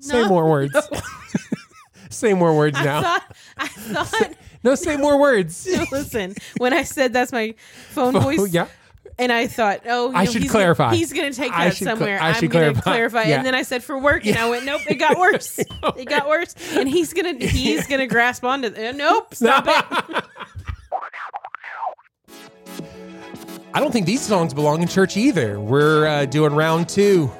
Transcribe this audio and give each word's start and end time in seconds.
Say 0.00 0.22
No, 0.22 0.28
more 0.28 0.48
words. 0.50 0.72
no. 0.74 0.80
say 2.10 2.34
more 2.34 2.56
words 2.56 2.78
I 2.78 2.84
now. 2.84 3.02
thought, 3.02 3.36
I 3.58 3.66
thought, 3.68 4.32
no, 4.62 4.74
say 4.74 4.96
more 4.96 5.18
words. 5.18 5.66
listen, 5.92 6.34
when 6.58 6.72
I 6.72 6.82
said 6.84 7.12
that's 7.12 7.32
my 7.32 7.54
phone 7.90 8.14
Oh, 8.16 8.20
voice, 8.20 8.52
yeah. 8.52 8.68
and 9.18 9.32
I 9.32 9.46
thought, 9.46 9.80
oh, 9.86 10.10
you 10.10 10.16
I 10.16 10.24
know, 10.24 10.30
should 10.30 10.42
he's 10.42 10.50
clarify. 10.50 10.86
Gonna, 10.86 10.96
he's 10.96 11.12
going 11.12 11.30
to 11.32 11.36
take 11.36 11.50
that 11.52 11.74
should 11.74 11.86
cl- 11.86 11.96
somewhere. 11.96 12.20
I 12.20 12.28
I'm 12.28 12.34
should 12.34 12.50
going 12.50 12.74
to 12.74 12.80
clarify. 12.82 13.10
clarify. 13.18 13.28
Yeah. 13.30 13.36
And 13.38 13.46
then 13.46 13.54
I 13.54 13.62
said 13.62 13.82
for 13.82 13.98
work, 13.98 14.26
and 14.26 14.36
I 14.36 14.48
went, 14.50 14.64
nope, 14.64 14.82
it 14.88 14.96
got 14.96 15.18
worse. 15.18 15.58
it 15.58 16.08
got 16.08 16.28
worse. 16.28 16.54
And 16.76 16.88
he's 16.88 17.12
going 17.12 17.38
to 17.38 17.46
he's 17.46 17.86
going 17.86 18.00
to 18.00 18.06
grasp 18.06 18.44
onto. 18.44 18.70
Nope, 18.92 19.34
stop 19.34 19.66
it. 19.66 20.24
I 23.74 23.80
don't 23.80 23.92
think 23.92 24.06
these 24.06 24.22
songs 24.22 24.54
belong 24.54 24.80
in 24.80 24.88
church 24.88 25.16
either. 25.18 25.60
We're 25.60 26.06
uh, 26.06 26.24
doing 26.26 26.54
round 26.54 26.88
two 26.88 27.30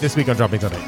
this 0.00 0.16
week 0.16 0.28
on 0.28 0.34
Dropping 0.36 0.58
Sunday. 0.60 0.84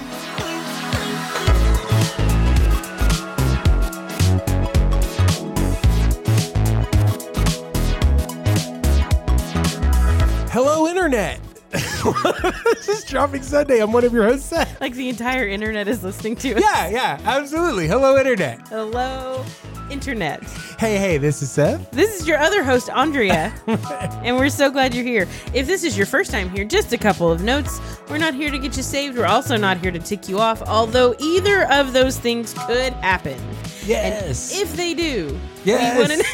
this 12.65 12.89
is 12.89 13.05
Dropping 13.05 13.43
Sunday. 13.43 13.81
I'm 13.81 13.93
one 13.93 14.05
of 14.05 14.13
your 14.13 14.25
hosts, 14.25 14.49
Seth. 14.49 14.81
Like 14.81 14.95
the 14.95 15.09
entire 15.09 15.47
internet 15.47 15.89
is 15.89 16.03
listening 16.05 16.37
to 16.37 16.55
us. 16.55 16.61
Yeah, 16.63 16.89
yeah, 16.89 17.21
absolutely. 17.25 17.87
Hello, 17.89 18.17
Internet. 18.19 18.69
Hello, 18.69 19.45
internet. 19.91 20.43
Hey, 20.79 20.99
hey, 20.99 21.19
this 21.19 21.43
is 21.43 21.51
Seth. 21.51 21.91
This 21.91 22.21
is 22.21 22.27
your 22.29 22.39
other 22.39 22.63
host, 22.63 22.91
Andrea, 22.91 23.53
and 23.67 24.37
we're 24.37 24.49
so 24.51 24.71
glad 24.71 24.95
you're 24.95 25.05
here. 25.05 25.27
If 25.55 25.67
this 25.67 25.85
is 25.85 25.97
your 25.97 26.07
first 26.07 26.31
time 26.31 26.51
here, 26.51 26.65
just 26.65 26.93
a 26.93 26.99
couple 26.99 27.31
of 27.31 27.43
notes. 27.43 27.81
We're 28.09 28.19
not 28.19 28.35
here 28.35 28.51
to 28.51 28.59
get 28.59 28.77
you 28.77 28.83
saved. 28.83 29.17
We're 29.19 29.27
also 29.27 29.57
not 29.57 29.79
here 29.79 29.91
to 29.91 29.99
tick 29.99 30.29
you 30.29 30.39
off, 30.39 30.63
although 30.63 31.15
either 31.19 31.71
of 31.73 31.93
those 31.93 32.19
things 32.19 32.55
could 32.67 32.93
happen. 32.95 33.39
Yes. 33.85 34.53
And 34.53 34.63
if 34.63 34.77
they 34.77 34.95
do, 34.95 35.39
Yes. 35.65 35.95
we 35.95 36.01
want 36.01 36.23
to 36.23 36.27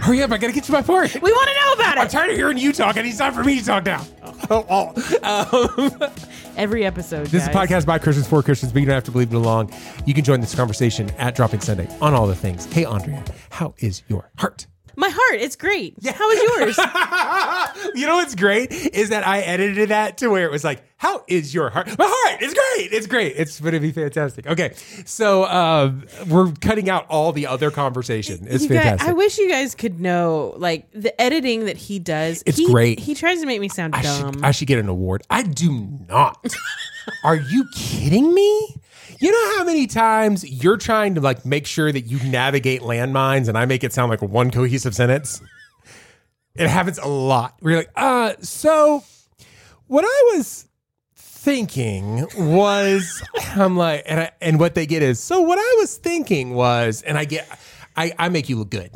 Hurry 0.00 0.22
up, 0.22 0.30
I 0.30 0.36
gotta 0.36 0.52
get 0.52 0.64
to 0.64 0.72
my 0.72 0.82
part. 0.82 1.14
we 1.14 1.32
want 1.32 1.48
to 1.48 1.54
know 1.54 1.72
about 1.82 1.96
it. 1.96 2.00
I'm 2.00 2.08
tired 2.08 2.30
of 2.30 2.36
hearing 2.36 2.58
you 2.58 2.72
talk, 2.74 2.96
and 2.96 3.06
it's 3.06 3.16
time 3.18 3.32
for 3.32 3.42
me 3.42 3.58
to 3.58 3.64
talk 3.64 3.84
now. 3.86 4.04
Um, 5.22 5.90
Every 6.56 6.84
episode. 6.84 7.26
this 7.26 7.42
is 7.42 7.48
a 7.48 7.52
podcast 7.52 7.84
by 7.84 7.98
Christians 7.98 8.26
for 8.28 8.42
Christians, 8.42 8.72
but 8.72 8.80
you 8.80 8.86
don't 8.86 8.94
have 8.94 9.04
to 9.04 9.10
believe 9.10 9.32
it 9.32 9.36
along. 9.36 9.72
You 10.06 10.14
can 10.14 10.24
join 10.24 10.40
this 10.40 10.54
conversation 10.54 11.10
at 11.18 11.34
Dropping 11.34 11.60
Sunday 11.60 11.88
on 12.00 12.14
all 12.14 12.26
the 12.26 12.34
things. 12.34 12.64
Hey, 12.72 12.84
Andrea, 12.84 13.22
how 13.50 13.74
is 13.78 14.02
your 14.08 14.30
heart? 14.38 14.66
My 14.96 15.08
heart, 15.10 15.40
it's 15.40 15.56
great. 15.56 15.94
Yeah. 16.00 16.12
How 16.12 16.30
is 16.30 16.42
yours? 16.42 16.78
you 17.94 18.06
know 18.06 18.16
what's 18.16 18.34
great 18.34 18.72
is 18.72 19.10
that 19.10 19.26
I 19.26 19.40
edited 19.40 19.90
that 19.90 20.18
to 20.18 20.28
where 20.28 20.44
it 20.46 20.50
was 20.50 20.64
like, 20.64 20.82
"How 20.96 21.22
is 21.28 21.52
your 21.54 21.68
heart?" 21.70 21.86
My 21.98 22.06
heart 22.08 22.42
is 22.42 22.54
great. 22.54 22.92
It's 22.92 23.06
great. 23.06 23.34
It's 23.36 23.60
going 23.60 23.74
to 23.74 23.80
be 23.80 23.92
fantastic. 23.92 24.46
Okay, 24.46 24.72
so 25.04 25.44
um, 25.44 26.06
we're 26.28 26.50
cutting 26.60 26.88
out 26.88 27.06
all 27.08 27.32
the 27.32 27.46
other 27.46 27.70
conversation. 27.70 28.46
It's 28.48 28.62
You 28.64 28.70
guys- 28.70 28.82
fantastic. 28.84 29.08
I 29.08 29.12
wish 29.12 29.36
you 29.38 29.50
guys 29.50 29.74
could 29.74 30.00
know, 30.00 30.54
like 30.56 30.90
the 30.92 31.18
editing 31.20 31.66
that 31.66 31.76
he 31.76 31.98
does. 31.98 32.42
It's 32.46 32.56
he- 32.58 32.66
great. 32.70 32.98
He 32.98 33.14
tries 33.14 33.40
to 33.40 33.46
make 33.46 33.60
me 33.60 33.68
sound 33.68 33.94
I 33.94 34.02
dumb. 34.02 34.32
should, 34.34 34.44
I 34.44 34.50
should 34.52 34.68
get 34.68 34.78
an 34.78 34.88
award. 34.88 35.22
I 35.30 35.42
do 35.42 35.88
not. 36.08 36.54
Are 37.24 37.36
you 37.36 37.66
kidding 37.74 38.32
me? 38.34 38.76
You 39.20 39.32
know 39.32 39.56
how 39.58 39.64
many 39.64 39.86
times 39.86 40.44
you're 40.44 40.76
trying 40.76 41.14
to 41.14 41.20
like 41.20 41.44
make 41.46 41.66
sure 41.66 41.90
that 41.90 42.02
you 42.02 42.18
navigate 42.28 42.82
landmines 42.82 43.48
and 43.48 43.56
I 43.56 43.64
make 43.64 43.82
it 43.84 43.92
sound 43.92 44.10
like 44.10 44.22
one 44.22 44.50
cohesive 44.50 44.94
sentence? 44.94 45.40
It 46.54 46.68
happens 46.68 46.98
a 46.98 47.06
lot. 47.08 47.58
You're 47.62 47.76
like, 47.76 47.90
uh, 47.96 48.34
so 48.40 49.04
what 49.86 50.04
I 50.04 50.36
was 50.36 50.66
thinking 51.16 52.26
was 52.36 53.22
I'm 53.54 53.76
like 53.76 54.02
and 54.06 54.20
I, 54.20 54.30
and 54.40 54.58
what 54.58 54.74
they 54.74 54.86
get 54.86 55.02
is 55.02 55.20
so 55.20 55.40
what 55.42 55.58
I 55.58 55.76
was 55.78 55.96
thinking 55.96 56.54
was 56.54 57.02
and 57.02 57.16
I 57.16 57.24
get 57.24 57.48
I, 57.96 58.12
I 58.18 58.28
make 58.30 58.48
you 58.48 58.56
look 58.56 58.70
good 58.70 58.90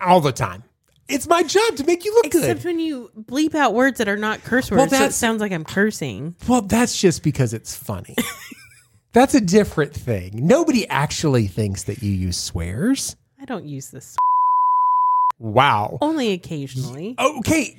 all 0.00 0.20
the 0.20 0.32
time. 0.32 0.62
It's 1.08 1.26
my 1.26 1.42
job 1.42 1.74
to 1.76 1.84
make 1.84 2.04
you 2.04 2.14
look 2.14 2.30
good. 2.30 2.44
Except 2.44 2.64
when 2.64 2.78
you 2.78 3.10
bleep 3.18 3.56
out 3.56 3.74
words 3.74 3.98
that 3.98 4.08
are 4.08 4.16
not 4.16 4.44
curse 4.44 4.70
words, 4.70 4.82
so 4.82 4.86
it 4.86 4.90
that's- 4.90 5.16
sounds 5.16 5.40
like 5.40 5.50
I'm 5.50 5.64
cursing. 5.64 6.36
Well, 6.48 6.62
that's 6.62 6.98
just 6.98 7.24
because 7.24 7.52
it's 7.52 7.74
funny. 7.74 8.14
that's 9.12 9.34
a 9.34 9.40
different 9.40 9.94
thing. 9.94 10.46
Nobody 10.46 10.88
actually 10.88 11.46
thinks 11.46 11.84
that 11.84 12.02
you 12.02 12.12
use 12.12 12.36
swears. 12.36 13.16
I 13.40 13.44
don't 13.44 13.64
use 13.64 13.90
this 13.90 14.16
Wow. 15.38 15.98
only 16.02 16.32
occasionally. 16.32 17.14
Okay, 17.18 17.76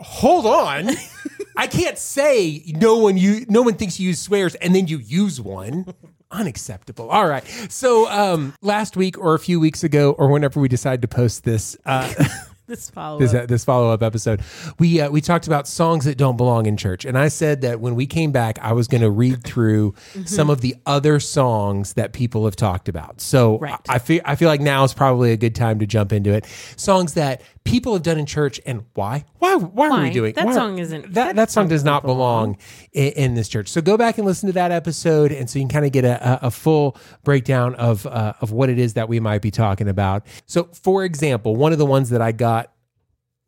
hold 0.00 0.44
on. 0.46 0.90
I 1.56 1.66
can't 1.66 1.96
say 1.98 2.62
no 2.66 2.98
one 2.98 3.16
you 3.16 3.46
no 3.48 3.62
one 3.62 3.74
thinks 3.74 3.98
you 3.98 4.08
use 4.08 4.20
swears 4.20 4.54
and 4.56 4.74
then 4.74 4.86
you 4.86 4.98
use 4.98 5.40
one. 5.40 5.86
Unacceptable. 6.30 7.08
All 7.08 7.26
right. 7.26 7.46
So 7.70 8.06
um 8.10 8.54
last 8.60 8.94
week 8.96 9.16
or 9.18 9.34
a 9.34 9.38
few 9.38 9.58
weeks 9.58 9.82
ago 9.82 10.12
or 10.12 10.28
whenever 10.28 10.60
we 10.60 10.68
decided 10.68 11.00
to 11.02 11.08
post 11.08 11.44
this 11.44 11.78
uh 11.86 12.12
This 12.76 12.90
follow 12.90 13.20
this 13.20 13.30
this 13.46 13.64
follow 13.64 13.92
up 13.92 14.02
episode, 14.02 14.40
we 14.80 15.00
uh, 15.00 15.08
we 15.08 15.20
talked 15.20 15.46
about 15.46 15.68
songs 15.68 16.04
that 16.04 16.18
don't 16.18 16.36
belong 16.36 16.66
in 16.66 16.76
church, 16.76 17.04
and 17.04 17.16
I 17.16 17.28
said 17.28 17.60
that 17.60 17.80
when 17.80 17.94
we 17.94 18.06
came 18.06 18.32
back, 18.32 18.58
I 18.60 18.72
was 18.72 18.88
going 18.88 19.02
to 19.02 19.10
read 19.10 19.44
through 19.44 19.94
some 20.24 20.50
of 20.50 20.62
the 20.62 20.74
other 20.84 21.20
songs 21.20 21.92
that 21.92 22.12
people 22.12 22.44
have 22.44 22.56
talked 22.56 22.88
about. 22.88 23.20
So 23.20 23.58
Right. 23.60 23.78
I 23.88 24.00
feel 24.00 24.20
I 24.24 24.34
feel 24.34 24.48
like 24.48 24.60
now 24.60 24.82
is 24.82 24.94
probably 24.94 25.30
a 25.30 25.36
good 25.36 25.54
time 25.54 25.78
to 25.78 25.86
jump 25.86 26.12
into 26.12 26.32
it. 26.32 26.44
Songs 26.76 27.14
that 27.14 27.40
people 27.66 27.92
have 27.92 28.02
done 28.02 28.18
in 28.18 28.24
church, 28.24 28.58
and 28.64 28.84
why 28.94 29.24
why 29.38 29.56
why, 29.56 29.88
are 29.90 30.02
we 30.04 30.10
doing 30.10 30.32
That 30.34 30.46
why- 30.46 30.54
song 30.54 30.78
isn't- 30.78 31.02
that 31.12 31.12
that 31.14 31.36
that 31.36 31.50
song 31.50 31.68
does 31.68 31.84
not 31.84 32.02
belong 32.04 32.56
in, 32.92 33.12
in 33.12 33.34
this 33.34 33.48
church. 33.48 33.68
So 33.68 33.80
go 33.82 33.96
back 33.98 34.16
and 34.16 34.26
listen 34.26 34.46
to 34.46 34.52
that 34.54 34.72
episode, 34.72 35.32
and 35.32 35.50
so 35.50 35.58
you 35.58 35.64
can 35.64 35.70
kind 35.70 35.84
of 35.86 35.92
get 35.92 36.04
a, 36.04 36.44
a, 36.44 36.46
a 36.46 36.50
full 36.50 36.96
breakdown 37.24 37.74
of 37.74 38.06
uh, 38.06 38.32
of 38.40 38.52
what 38.52 38.70
it 38.70 38.78
is 38.78 38.94
that 38.94 39.08
we 39.08 39.20
might 39.20 39.42
be 39.42 39.50
talking 39.50 39.88
about. 39.88 40.26
So, 40.46 40.64
for 40.72 41.04
example, 41.04 41.54
one 41.56 41.72
of 41.72 41.78
the 41.78 41.86
ones 41.86 42.08
that 42.10 42.22
I 42.22 42.32
got 42.32 42.72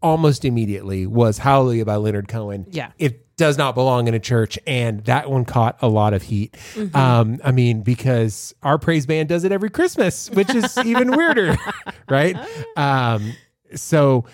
almost 0.03 0.45
immediately 0.45 1.07
was 1.07 1.39
Hallelujah 1.39 1.85
by 1.85 1.97
Leonard 1.97 2.29
Cohen. 2.29 2.67
Yeah. 2.71 2.93
It 2.99 3.37
does 3.37 3.57
not 3.59 3.75
belong 3.75 4.07
in 4.09 4.15
a 4.15 4.19
church. 4.21 4.59
And 4.67 5.05
that 5.05 5.31
one 5.31 5.45
caught 5.45 5.77
a 5.81 5.89
lot 5.89 6.13
of 6.15 6.23
heat. 6.23 6.57
Mm-hmm. 6.75 6.97
Um, 6.97 7.41
I 7.45 7.51
mean, 7.53 7.83
because 7.83 8.55
our 8.63 8.79
praise 8.79 9.07
band 9.07 9.29
does 9.29 9.45
it 9.45 9.53
every 9.53 9.71
Christmas, 9.71 10.31
which 10.31 10.53
is 10.55 10.77
even 10.85 11.11
weirder, 11.17 11.57
right? 12.09 12.37
Um, 12.77 13.33
so 13.75 14.25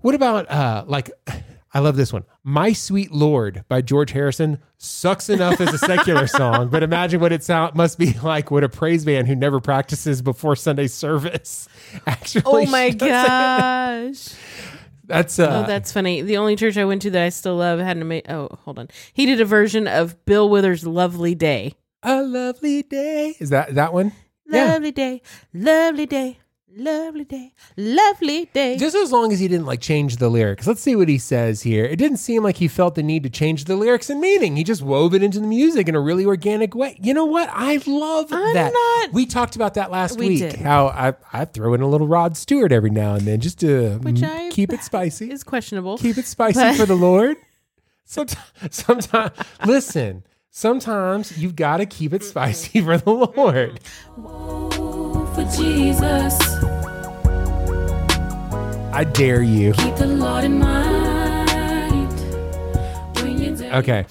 what 0.00 0.14
about 0.14 0.50
uh 0.50 0.84
like 0.86 1.10
I 1.74 1.80
love 1.80 1.96
this 1.96 2.10
one. 2.10 2.24
My 2.42 2.72
Sweet 2.72 3.12
Lord 3.12 3.64
by 3.68 3.82
George 3.82 4.12
Harrison 4.12 4.60
sucks 4.78 5.28
enough 5.28 5.60
as 5.60 5.74
a 5.74 5.78
secular 5.78 6.26
song, 6.40 6.68
but 6.68 6.82
imagine 6.82 7.20
what 7.20 7.32
it 7.32 7.44
sound 7.44 7.74
must 7.74 7.98
be 7.98 8.14
like 8.22 8.50
what 8.50 8.64
a 8.64 8.68
praise 8.68 9.04
band 9.04 9.26
who 9.28 9.34
never 9.34 9.60
practices 9.60 10.22
before 10.22 10.56
Sunday 10.56 10.86
service 10.86 11.68
actually 12.06 12.42
Oh 12.46 12.64
my 12.66 12.90
does 12.90 13.02
it. 13.08 13.08
gosh. 13.10 14.34
That's 15.04 15.38
uh 15.38 15.64
Oh, 15.64 15.66
that's 15.68 15.92
funny. 15.92 16.22
The 16.22 16.36
only 16.38 16.56
church 16.56 16.76
I 16.78 16.84
went 16.84 17.02
to 17.02 17.10
that 17.10 17.22
I 17.22 17.28
still 17.28 17.56
love 17.56 17.78
had 17.78 17.96
an 17.96 18.02
amazing. 18.02 18.30
Oh, 18.30 18.48
hold 18.64 18.78
on. 18.78 18.88
He 19.12 19.26
did 19.26 19.40
a 19.40 19.44
version 19.44 19.86
of 19.86 20.24
Bill 20.24 20.48
Withers' 20.48 20.86
"Lovely 20.86 21.34
Day." 21.34 21.74
a 22.02 22.22
lovely 22.22 22.82
day. 22.82 23.34
Is 23.40 23.50
that 23.50 23.74
that 23.74 23.92
one? 23.92 24.12
Yeah. 24.48 24.72
Lovely 24.74 24.92
day, 24.92 25.22
lovely 25.52 26.06
day, 26.06 26.38
lovely 26.76 27.24
day, 27.24 27.52
lovely 27.76 28.44
day. 28.52 28.76
Just 28.76 28.94
as 28.94 29.10
long 29.10 29.32
as 29.32 29.40
he 29.40 29.48
didn't 29.48 29.66
like 29.66 29.80
change 29.80 30.16
the 30.16 30.28
lyrics. 30.28 30.66
Let's 30.66 30.80
see 30.80 30.94
what 30.94 31.08
he 31.08 31.18
says 31.18 31.62
here. 31.62 31.84
It 31.84 31.96
didn't 31.96 32.18
seem 32.18 32.42
like 32.42 32.56
he 32.58 32.68
felt 32.68 32.94
the 32.94 33.02
need 33.02 33.22
to 33.22 33.30
change 33.30 33.64
the 33.64 33.76
lyrics 33.76 34.10
and 34.10 34.20
meaning. 34.20 34.56
He 34.56 34.64
just 34.64 34.82
wove 34.82 35.14
it 35.14 35.22
into 35.22 35.40
the 35.40 35.46
music 35.46 35.88
in 35.88 35.94
a 35.94 36.00
really 36.00 36.26
organic 36.26 36.74
way. 36.74 36.98
You 37.00 37.14
know 37.14 37.24
what? 37.24 37.48
I 37.52 37.80
love 37.86 38.26
I'm 38.30 38.54
that. 38.54 38.72
not- 38.72 39.12
we 39.12 39.26
talked 39.26 39.56
about 39.56 39.74
that 39.74 39.90
last 39.90 40.18
We 40.18 40.28
week. 40.28 40.38
did. 40.40 40.56
How 40.56 40.88
I 40.88 41.14
I 41.32 41.44
throw 41.46 41.74
in 41.74 41.80
a 41.80 41.88
little 41.88 42.06
Rod 42.08 42.36
Stewart 42.36 42.72
every 42.72 42.90
now 42.90 43.14
and 43.14 43.26
then 43.26 43.40
just 43.40 43.58
to 43.60 43.98
Which 43.98 44.16
mm, 44.16 44.28
I- 44.28 44.50
keep 44.50 44.72
it 44.72 44.82
spicy. 44.82 45.30
is 45.30 45.42
questionable. 45.44 45.98
keep 45.98 46.18
it 46.18 46.26
spicy 46.26 46.60
But- 46.60 46.76
for 46.76 46.86
the 46.86 46.94
Lord. 47.08 47.36
Sometimes, 48.04 48.44
sometimes, 48.70 49.32
listen. 49.66 50.22
Sometimes 50.50 51.36
you've 51.36 51.56
got 51.56 51.78
to 51.78 51.86
keep 51.86 52.14
it 52.14 52.22
spicy 52.24 52.80
for 52.80 52.96
the 52.96 53.10
Lord. 53.10 53.80
For 55.46 55.56
Jesus. 55.62 56.38
I 58.92 59.04
dare 59.04 59.42
you. 59.42 59.72
Keep 59.74 59.96
the 59.96 60.06
Lord 60.06 60.44
in 60.44 60.58
mind. 60.58 62.12
When 63.20 63.38
you 63.38 63.54
do 63.56 63.66
Okay, 63.66 64.06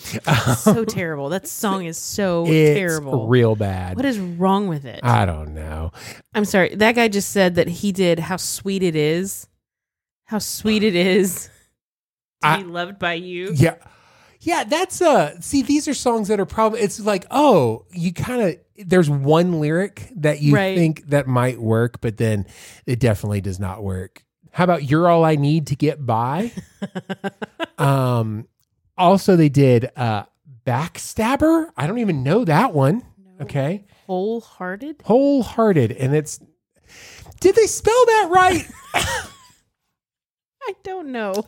so 0.58 0.86
terrible. 0.86 1.30
That 1.30 1.48
song 1.48 1.86
is 1.86 1.98
so 1.98 2.46
it's 2.48 2.78
terrible. 2.78 3.28
real 3.28 3.56
bad. 3.56 3.96
What 3.96 4.06
is 4.06 4.20
wrong 4.20 4.68
with 4.68 4.86
it? 4.86 5.00
I 5.04 5.26
don't 5.26 5.54
know. 5.56 5.92
I'm 6.34 6.46
sorry. 6.46 6.76
That 6.76 6.94
guy 6.96 7.08
just 7.08 7.30
said 7.32 7.56
that 7.56 7.68
he 7.68 7.92
did 7.92 8.20
"How 8.20 8.38
Sweet 8.38 8.84
It 8.84 8.96
Is." 8.96 9.48
How 10.28 10.40
sweet 10.40 10.84
it 10.84 10.96
is 10.96 11.50
to 12.42 12.48
I- 12.48 12.58
be 12.58 12.64
loved 12.64 12.98
by 12.98 13.14
you. 13.14 13.52
Yeah. 13.54 13.76
Yeah, 14.46 14.64
that's 14.64 15.02
uh 15.02 15.40
see 15.42 15.62
these 15.64 15.88
are 15.88 15.94
songs 15.94 16.28
that 16.30 16.40
are 16.40 16.46
probably 16.46 16.80
it's 16.82 17.00
like, 17.00 17.26
oh, 17.32 17.86
you 17.92 18.14
kind 18.14 18.42
of 18.42 18.56
there's 18.78 19.10
one 19.10 19.60
lyric 19.60 20.10
that 20.18 20.42
you 20.42 20.54
Right. 20.54 20.78
think 20.78 21.08
that 21.10 21.28
might 21.28 21.60
work, 21.60 22.00
but 22.02 22.18
then 22.18 22.46
it 22.86 23.00
definitely 23.00 23.42
does 23.42 23.60
not 23.60 23.84
work. 23.84 24.24
How 24.52 24.64
about 24.64 24.90
You're 24.90 25.10
All 25.10 25.26
I 25.26 25.36
Need 25.36 25.68
to 25.68 25.76
Get 25.76 26.06
By? 26.06 26.52
um 27.78 28.48
also 28.98 29.36
they 29.36 29.50
did 29.50 29.92
uh 29.96 30.24
Backstabber. 30.66 31.70
I 31.78 31.88
don't 31.88 32.00
even 32.00 32.24
know 32.24 32.46
that 32.46 32.74
one. 32.74 33.04
Okay. 33.42 33.86
Wholehearted. 34.08 35.02
Wholehearted. 35.04 35.92
And 35.92 36.16
it's, 36.16 36.40
did 37.40 37.56
they 37.56 37.68
spell 37.68 38.06
that 38.06 38.30
right? 38.32 38.68
I 38.94 40.74
don't 40.84 41.12
know. 41.12 41.44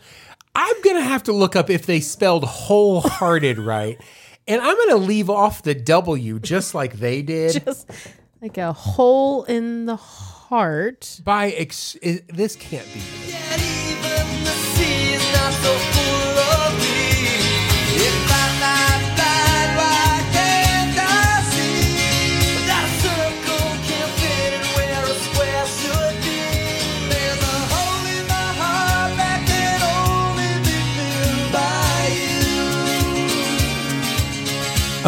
I'm 0.59 0.81
going 0.81 0.95
to 0.95 1.03
have 1.03 1.21
to 1.23 1.33
look 1.33 1.55
up 1.55 1.69
if 1.69 1.85
they 1.85 1.99
spelled 1.99 2.43
wholehearted 2.43 3.59
right. 3.59 4.01
And 4.47 4.59
I'm 4.59 4.75
going 4.75 4.89
to 4.89 4.95
leave 5.05 5.29
off 5.29 5.61
the 5.61 5.75
W 5.75 6.39
just 6.39 6.73
like 6.73 6.93
they 6.93 7.21
did. 7.21 7.63
Just 7.65 7.87
like 8.41 8.57
a 8.57 8.73
hole 8.73 9.43
in 9.43 9.85
the 9.85 9.95
heart. 9.97 11.21
By 11.23 11.51
ex- 11.51 11.97
this 12.01 12.55
can't 12.55 12.87
be. 12.93 13.36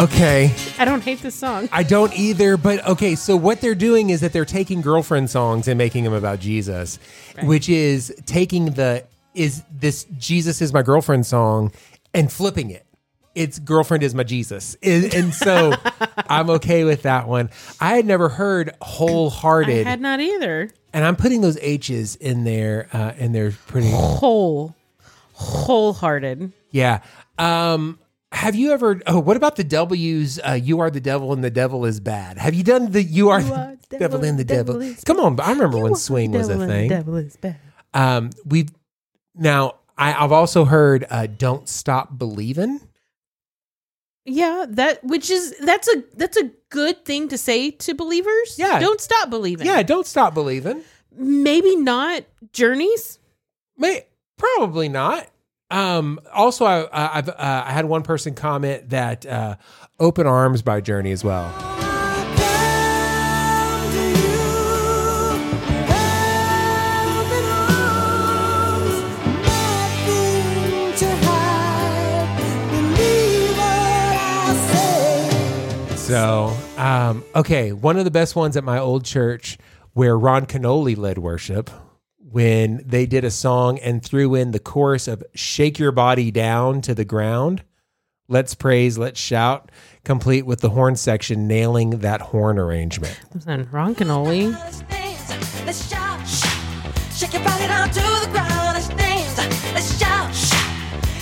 Okay. 0.00 0.54
I 0.78 0.86
don't 0.86 1.02
hate 1.02 1.20
this 1.20 1.34
song. 1.34 1.68
I 1.72 1.82
don't 1.82 2.18
either, 2.18 2.56
but 2.56 2.86
okay. 2.86 3.14
So 3.14 3.36
what 3.36 3.60
they're 3.60 3.74
doing 3.74 4.08
is 4.08 4.22
that 4.22 4.32
they're 4.32 4.46
taking 4.46 4.80
girlfriend 4.80 5.28
songs 5.28 5.68
and 5.68 5.76
making 5.76 6.04
them 6.04 6.14
about 6.14 6.40
Jesus, 6.40 6.98
which 7.42 7.68
is 7.68 8.14
taking 8.24 8.66
the 8.66 9.04
is 9.34 9.62
this 9.70 10.04
Jesus 10.16 10.62
is 10.62 10.72
my 10.72 10.80
girlfriend 10.82 11.26
song 11.26 11.70
and 12.14 12.32
flipping 12.32 12.70
it. 12.70 12.86
It's 13.34 13.58
girlfriend 13.58 14.02
is 14.02 14.14
my 14.14 14.22
Jesus, 14.24 14.74
and, 14.82 15.12
and 15.14 15.34
so 15.34 15.74
I'm 16.28 16.48
okay 16.50 16.84
with 16.84 17.02
that 17.02 17.28
one. 17.28 17.50
I 17.78 17.94
had 17.94 18.06
never 18.06 18.30
heard 18.30 18.70
I 18.70 18.84
wholehearted, 18.84 19.86
had 19.86 20.00
not 20.00 20.20
either. 20.20 20.70
and 20.94 21.04
I'm 21.04 21.14
putting 21.14 21.42
those 21.42 21.58
H's 21.60 22.16
in 22.16 22.44
there, 22.44 22.88
uh, 22.92 23.12
and 23.18 23.34
they're 23.34 23.52
pretty. 23.66 23.90
Whole. 23.90 24.74
Wholehearted. 25.34 26.52
Yeah. 26.70 27.02
Um, 27.38 27.98
have 28.32 28.54
you 28.54 28.72
ever? 28.72 29.00
Oh, 29.06 29.18
what 29.18 29.36
about 29.36 29.56
the 29.56 29.64
W's? 29.64 30.38
Uh, 30.38 30.52
you 30.52 30.80
are 30.80 30.90
the 30.90 31.00
devil 31.00 31.32
and 31.32 31.42
the 31.42 31.50
devil 31.50 31.84
is 31.84 32.00
bad. 32.00 32.38
Have 32.38 32.54
you 32.54 32.62
done 32.62 32.92
the 32.92 33.02
you 33.02 33.28
are, 33.30 33.42
the 33.42 33.78
devil, 33.98 34.24
and 34.24 34.38
the 34.38 34.44
devil? 34.44 34.80
is 34.80 35.02
Come 35.04 35.18
on, 35.20 35.38
I 35.40 35.50
remember 35.50 35.78
when 35.78 35.86
You 35.90 35.94
are 35.94 35.98
swing 35.98 36.32
was 36.32 36.48
a 36.48 36.52
devil 36.52 36.66
thing. 36.66 36.88
devil 36.88 37.16
is 37.16 37.36
bad. 37.36 37.56
Um, 37.94 38.30
we've 38.44 38.70
now. 39.34 39.76
I, 39.98 40.14
I've 40.14 40.32
also 40.32 40.64
heard 40.64 41.04
uh, 41.10 41.26
"Don't 41.26 41.68
Stop 41.68 42.16
Believing." 42.16 42.80
Yeah, 44.24 44.64
that 44.68 45.02
which 45.02 45.28
is 45.28 45.54
that's 45.58 45.88
a 45.88 46.04
that's 46.14 46.36
a 46.36 46.50
good 46.70 47.04
thing 47.04 47.28
to 47.28 47.36
say 47.38 47.70
to 47.72 47.94
believers. 47.94 48.56
Yeah. 48.58 48.78
don't 48.78 49.00
stop 49.00 49.28
believing. 49.28 49.66
Yeah, 49.66 49.82
don't 49.82 50.06
stop 50.06 50.34
believing. 50.34 50.82
maybe 51.14 51.74
not 51.76 52.24
journeys. 52.52 53.18
May 53.76 54.06
probably 54.38 54.88
not. 54.88 55.26
Um, 55.70 56.20
also, 56.32 56.64
I, 56.64 57.18
I've 57.18 57.28
uh, 57.28 57.34
I 57.38 57.72
had 57.72 57.84
one 57.84 58.02
person 58.02 58.34
comment 58.34 58.90
that 58.90 59.24
uh, 59.24 59.56
"Open 59.98 60.26
Arms" 60.26 60.62
by 60.62 60.80
Journey 60.80 61.12
as 61.12 61.22
well. 61.24 61.50
So, 76.10 76.56
um, 76.76 77.22
okay, 77.36 77.72
one 77.72 77.96
of 77.96 78.04
the 78.04 78.10
best 78.10 78.34
ones 78.34 78.56
at 78.56 78.64
my 78.64 78.80
old 78.80 79.04
church 79.04 79.58
where 79.92 80.18
Ron 80.18 80.44
Canoli 80.44 80.96
led 80.96 81.18
worship 81.18 81.70
when 82.30 82.80
they 82.86 83.06
did 83.06 83.24
a 83.24 83.30
song 83.30 83.78
and 83.80 84.04
threw 84.04 84.36
in 84.36 84.52
the 84.52 84.60
chorus 84.60 85.08
of 85.08 85.22
Shake 85.34 85.80
Your 85.80 85.90
Body 85.90 86.30
Down 86.30 86.80
to 86.82 86.94
the 86.94 87.04
Ground. 87.04 87.64
Let's 88.28 88.54
praise, 88.54 88.96
let's 88.96 89.18
shout, 89.18 89.72
complete 90.04 90.46
with 90.46 90.60
the 90.60 90.70
horn 90.70 90.94
section 90.94 91.48
nailing 91.48 91.90
that 91.90 92.20
horn 92.20 92.56
arrangement. 92.56 93.18
Listen, 93.34 93.68
Ron 93.72 93.96
Canoli. 93.96 94.52
Let's 94.52 94.82
dance, 94.82 95.64
let's 95.66 95.90
shout, 95.90 96.28
shake 97.12 97.32
your 97.32 97.42
body 97.42 97.66
down 97.66 97.88
to 97.88 98.00
the 98.00 98.28
ground. 98.30 98.74
Let's 98.74 98.88
dance, 98.90 99.36
let's 99.74 99.98
shout, 99.98 100.32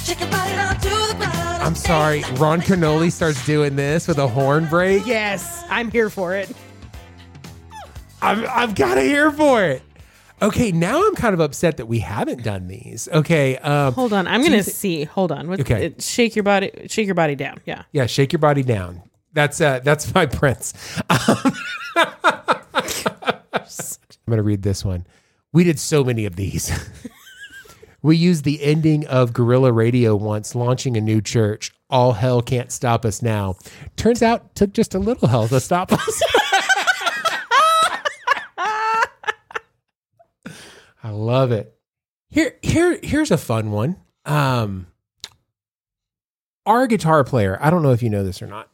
shake 0.05 0.21
your 0.21 0.31
body 0.31 0.53
down 0.53 0.75
to 0.75 0.89
the 0.91 1.15
ground. 1.17 1.63
I'm 1.63 1.75
sorry, 1.75 2.23
Ron 2.35 2.61
Canoli 2.61 3.11
starts 3.11 3.45
doing 3.47 3.77
this 3.77 4.07
with 4.07 4.19
a 4.19 4.29
horn 4.29 4.67
break. 4.67 5.07
Yes, 5.07 5.65
I'm 5.71 5.91
here 5.91 6.11
for 6.11 6.37
it. 6.37 6.55
I've, 8.21 8.45
I've 8.45 8.75
got 8.75 8.97
to 8.97 9.01
hear 9.01 9.31
for 9.31 9.65
it. 9.65 9.81
Okay, 10.41 10.71
now 10.73 11.05
I'm 11.07 11.15
kind 11.17 11.35
of 11.35 11.41
upset 11.41 11.77
that 11.79 11.87
we 11.87 11.99
haven't 11.99 12.45
done 12.45 12.69
these. 12.69 13.09
Okay, 13.13 13.57
um, 13.59 13.93
Hold 13.95 14.13
on, 14.13 14.27
I'm 14.29 14.43
gonna 14.43 14.63
see. 14.63 15.05
Hold 15.05 15.33
on. 15.33 15.49
What, 15.49 15.61
Okay. 15.61 15.87
it- 15.87 16.03
shake 16.03 16.37
your 16.37 16.45
body. 16.45 16.71
Shake 16.89 17.07
your 17.07 17.15
body 17.17 17.35
down. 17.35 17.61
Yeah. 17.67 17.83
yeah, 17.93 18.07
shake 18.07 18.33
your 18.33 18.39
body 18.39 18.63
down. 18.63 19.03
That's 19.33 19.61
uh, 19.61 19.81
that's 19.83 20.15
my 20.15 20.27
prince. 20.27 20.75
Um, 21.11 21.53
I'm 21.97 22.13
gonna 24.29 24.43
read 24.43 24.63
this 24.63 24.85
one. 24.85 25.07
We 25.53 25.65
did 25.65 25.79
so 25.79 26.05
many 26.05 26.27
of 26.27 26.37
these. 26.37 26.71
we 28.03 28.17
used 28.17 28.45
the 28.45 28.63
ending 28.63 29.07
of 29.07 29.33
Guerrilla 29.33 29.73
Radio 29.73 30.15
once, 30.15 30.55
launching 30.55 30.97
a 30.97 31.01
new 31.01 31.21
church. 31.21 31.73
All 31.91 32.13
hell 32.13 32.43
can't 32.43 32.71
stop 32.71 33.05
us 33.07 33.23
now. 33.23 33.57
Turns 33.97 34.23
out, 34.23 34.55
took 34.55 34.73
just 34.75 34.95
a 34.95 34.99
little 34.99 35.27
hell 35.29 35.49
to 35.49 35.59
stop 35.61 35.93
us. 35.93 36.23
I 41.03 41.11
love 41.11 41.53
it. 41.53 41.75
Here, 42.31 42.57
here, 42.63 42.99
here's 43.03 43.31
a 43.31 43.39
fun 43.39 43.71
one. 43.71 43.97
Um, 44.25 44.87
our 46.67 46.87
guitar 46.87 47.25
player. 47.25 47.59
I 47.61 47.71
don't 47.71 47.83
know 47.83 47.93
if 47.93 48.03
you 48.03 48.11
know 48.11 48.25
this 48.25 48.43
or 48.43 48.47
not. 48.47 48.69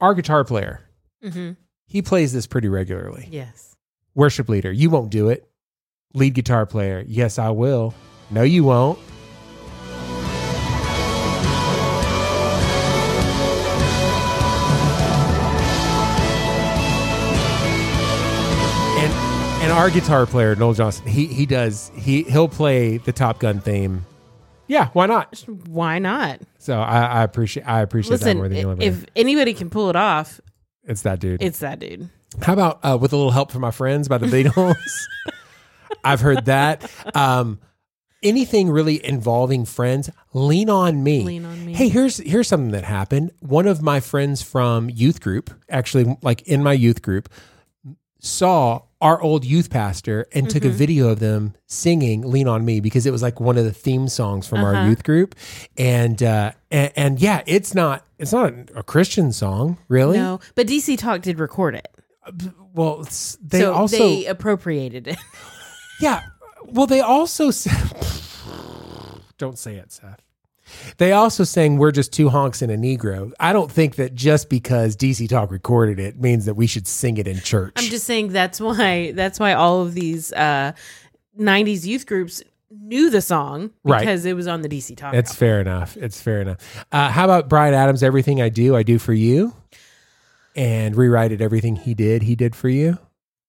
Our 0.00 0.14
guitar 0.14 0.44
player. 0.44 0.80
Mm-hmm. 1.22 1.52
He 1.86 2.02
plays 2.02 2.32
this 2.32 2.46
pretty 2.46 2.68
regularly. 2.68 3.28
Yes. 3.30 3.76
Worship 4.14 4.48
leader. 4.48 4.72
You 4.72 4.90
won't 4.90 5.10
do 5.10 5.28
it. 5.28 5.48
Lead 6.14 6.34
guitar 6.34 6.66
player. 6.66 7.04
Yes, 7.06 7.38
I 7.38 7.50
will. 7.50 7.94
No, 8.30 8.42
you 8.42 8.64
won't. 8.64 8.98
And 19.62 19.70
our 19.70 19.90
guitar 19.90 20.26
player 20.26 20.56
Noel 20.56 20.74
Johnson, 20.74 21.06
he 21.06 21.26
he 21.28 21.46
does 21.46 21.92
he 21.94 22.24
he'll 22.24 22.48
play 22.48 22.98
the 22.98 23.12
Top 23.12 23.38
Gun 23.38 23.60
theme. 23.60 24.04
Yeah, 24.66 24.88
why 24.88 25.06
not? 25.06 25.38
Why 25.68 26.00
not? 26.00 26.40
So 26.58 26.80
I, 26.80 27.02
I 27.04 27.22
appreciate 27.22 27.62
I 27.64 27.80
appreciate 27.80 28.18
that 28.18 28.24
Listen, 28.24 28.38
more 28.38 28.48
than 28.48 28.58
you 28.58 28.76
if 28.80 29.04
anybody 29.14 29.54
can 29.54 29.70
pull 29.70 29.88
it 29.88 29.94
off, 29.94 30.40
it's 30.82 31.02
that 31.02 31.20
dude. 31.20 31.40
it's 31.42 31.60
that 31.60 31.78
dude. 31.78 32.10
How 32.40 32.54
about 32.54 32.80
uh, 32.82 32.98
with 33.00 33.12
a 33.12 33.16
little 33.16 33.30
help 33.30 33.52
from 33.52 33.60
my 33.60 33.70
friends 33.70 34.08
by 34.08 34.18
the 34.18 34.26
Beatles? 34.26 34.74
I've 36.04 36.20
heard 36.20 36.46
that. 36.46 36.90
Um, 37.14 37.60
anything 38.22 38.68
really 38.68 39.04
involving 39.04 39.64
friends, 39.64 40.10
lean 40.32 40.70
on 40.70 41.04
me. 41.04 41.22
Lean 41.22 41.44
on 41.44 41.64
me. 41.64 41.72
Hey, 41.72 41.88
here's 41.88 42.16
here's 42.16 42.48
something 42.48 42.72
that 42.72 42.82
happened. 42.84 43.30
One 43.38 43.68
of 43.68 43.80
my 43.80 44.00
friends 44.00 44.42
from 44.42 44.90
youth 44.90 45.20
group, 45.20 45.50
actually, 45.68 46.16
like 46.20 46.42
in 46.48 46.64
my 46.64 46.72
youth 46.72 47.00
group, 47.02 47.28
saw 48.18 48.82
our 49.02 49.20
old 49.20 49.44
youth 49.44 49.68
pastor 49.68 50.26
and 50.32 50.48
took 50.48 50.64
a 50.64 50.68
Mm-hmm. 50.68 50.76
video 50.76 51.08
of 51.08 51.18
them 51.18 51.54
singing 51.66 52.22
"Lean 52.22 52.48
on 52.48 52.64
Me" 52.64 52.80
because 52.80 53.04
it 53.04 53.10
was 53.10 53.20
like 53.22 53.38
one 53.40 53.58
of 53.58 53.64
the 53.64 53.72
theme 53.72 54.08
songs 54.08 54.46
from 54.48 54.60
our 54.64 54.74
Uh-huh. 54.74 54.88
youth 54.88 55.02
group, 55.04 55.34
and, 55.76 56.22
uh, 56.22 56.52
and 56.70 56.92
and 56.96 57.20
yeah, 57.20 57.42
it's 57.46 57.74
not 57.74 58.06
it's 58.18 58.32
not 58.32 58.52
a, 58.54 58.66
a 58.76 58.82
Christian 58.82 59.32
song, 59.32 59.76
really. 59.88 60.16
No, 60.18 60.40
but 60.54 60.66
DC 60.66 60.96
Talk 60.96 61.20
did 61.20 61.38
record 61.38 61.74
it, 61.74 61.88
Well, 62.72 63.02
they 63.42 63.60
so 63.60 63.74
also 63.74 63.98
they 63.98 64.24
appropriated 64.26 65.08
it. 65.08 65.18
Yeah. 66.00 66.22
Well, 66.64 66.86
they 66.86 67.00
also 67.00 67.50
said, 67.50 67.74
don't 69.38 69.58
say 69.58 69.76
it, 69.76 69.92
Seth. 69.92 70.21
They 70.98 71.12
also 71.12 71.44
sang 71.44 71.78
"We're 71.78 71.90
just 71.92 72.12
two 72.12 72.28
honks 72.28 72.62
and 72.62 72.70
a 72.72 72.76
Negro." 72.76 73.32
I 73.40 73.52
don't 73.52 73.70
think 73.70 73.96
that 73.96 74.14
just 74.14 74.48
because 74.50 74.96
DC 74.96 75.28
Talk 75.28 75.50
recorded 75.50 75.98
it 75.98 76.20
means 76.20 76.44
that 76.46 76.54
we 76.54 76.66
should 76.66 76.86
sing 76.86 77.16
it 77.18 77.26
in 77.28 77.38
church. 77.40 77.72
I'm 77.76 77.84
just 77.84 78.04
saying 78.06 78.28
that's 78.32 78.60
why 78.60 79.12
that's 79.12 79.38
why 79.40 79.52
all 79.54 79.82
of 79.82 79.94
these 79.94 80.32
uh, 80.32 80.72
'90s 81.38 81.84
youth 81.86 82.06
groups 82.06 82.42
knew 82.70 83.10
the 83.10 83.20
song 83.20 83.70
Right. 83.84 84.00
because 84.00 84.24
it 84.24 84.34
was 84.34 84.46
on 84.46 84.62
the 84.62 84.68
DC 84.68 84.96
Talk. 84.96 85.12
it's 85.14 85.30
album. 85.30 85.38
fair 85.38 85.60
enough. 85.60 85.96
It's 85.98 86.20
fair 86.20 86.40
enough. 86.40 86.84
Uh, 86.90 87.10
how 87.10 87.24
about 87.24 87.48
Bryan 87.48 87.74
Adams? 87.74 88.02
Everything 88.02 88.40
I 88.40 88.48
do, 88.48 88.74
I 88.74 88.82
do 88.82 88.98
for 88.98 89.12
you, 89.12 89.54
and 90.56 90.96
rewrite 90.96 91.32
it. 91.32 91.40
Everything 91.40 91.76
he 91.76 91.94
did, 91.94 92.22
he 92.22 92.34
did 92.34 92.54
for 92.56 92.68
you. 92.68 92.98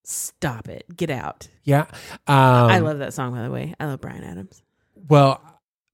Stop 0.06 0.68
it. 0.68 0.84
Get 0.94 1.08
out. 1.08 1.48
Yeah. 1.62 1.86
Um, 2.26 2.68
I 2.68 2.78
love 2.80 2.98
that 2.98 3.14
song 3.14 3.32
by 3.34 3.42
the 3.42 3.50
way. 3.50 3.74
I 3.80 3.86
love 3.86 4.00
Bryan 4.02 4.22
Adams. 4.24 4.62
Well, 5.08 5.40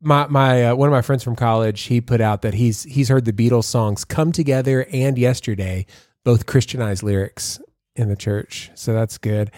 my 0.01 0.27
my 0.29 0.67
uh, 0.67 0.75
one 0.75 0.89
of 0.89 0.93
my 0.93 1.03
friends 1.03 1.23
from 1.23 1.37
college, 1.37 1.83
he 1.83 2.01
put 2.01 2.21
out 2.21 2.43
that 2.43 2.55
he's 2.55 2.85
he's 2.85 3.09
heard 3.09 3.25
the 3.25 3.33
Beatles 3.33 3.65
songs 3.65 4.05
"Come 4.05 4.33
Together" 4.33 4.87
and 4.93 5.19
"Yesterday," 5.19 5.87
both 6.25 6.47
Christianized 6.47 7.03
lyrics 7.03 7.61
in 7.97 8.09
the 8.09 8.17
church. 8.17 8.71
So 8.75 8.93
that's 8.93 9.19
good. 9.19 9.51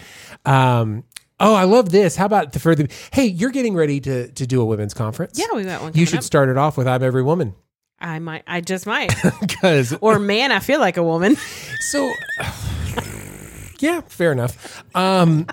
Um, 0.44 1.04
oh, 1.38 1.54
I 1.54 1.64
love 1.64 1.90
this. 1.90 2.16
How 2.16 2.26
about 2.26 2.52
the 2.52 2.58
further? 2.58 2.88
Hey, 3.12 3.26
you're 3.26 3.50
getting 3.50 3.74
ready 3.74 4.00
to 4.00 4.30
to 4.32 4.46
do 4.46 4.60
a 4.60 4.64
women's 4.64 4.94
conference. 4.94 5.38
Yeah, 5.38 5.46
we 5.54 5.64
got 5.64 5.82
one. 5.82 5.92
You 5.94 6.06
should 6.06 6.18
up. 6.18 6.24
start 6.24 6.48
it 6.48 6.56
off 6.56 6.76
with 6.76 6.88
"I'm 6.88 7.02
Every 7.02 7.22
Woman" 7.22 7.54
I 8.02 8.18
might. 8.18 8.42
I 8.46 8.60
just 8.60 8.86
might. 8.86 9.14
because 9.40 9.96
or 10.00 10.18
man, 10.18 10.52
I 10.52 10.58
feel 10.58 10.80
like 10.80 10.96
a 10.96 11.04
woman. 11.04 11.36
So, 11.90 12.12
yeah, 13.78 14.00
fair 14.02 14.32
enough. 14.32 14.84
Um, 14.94 15.46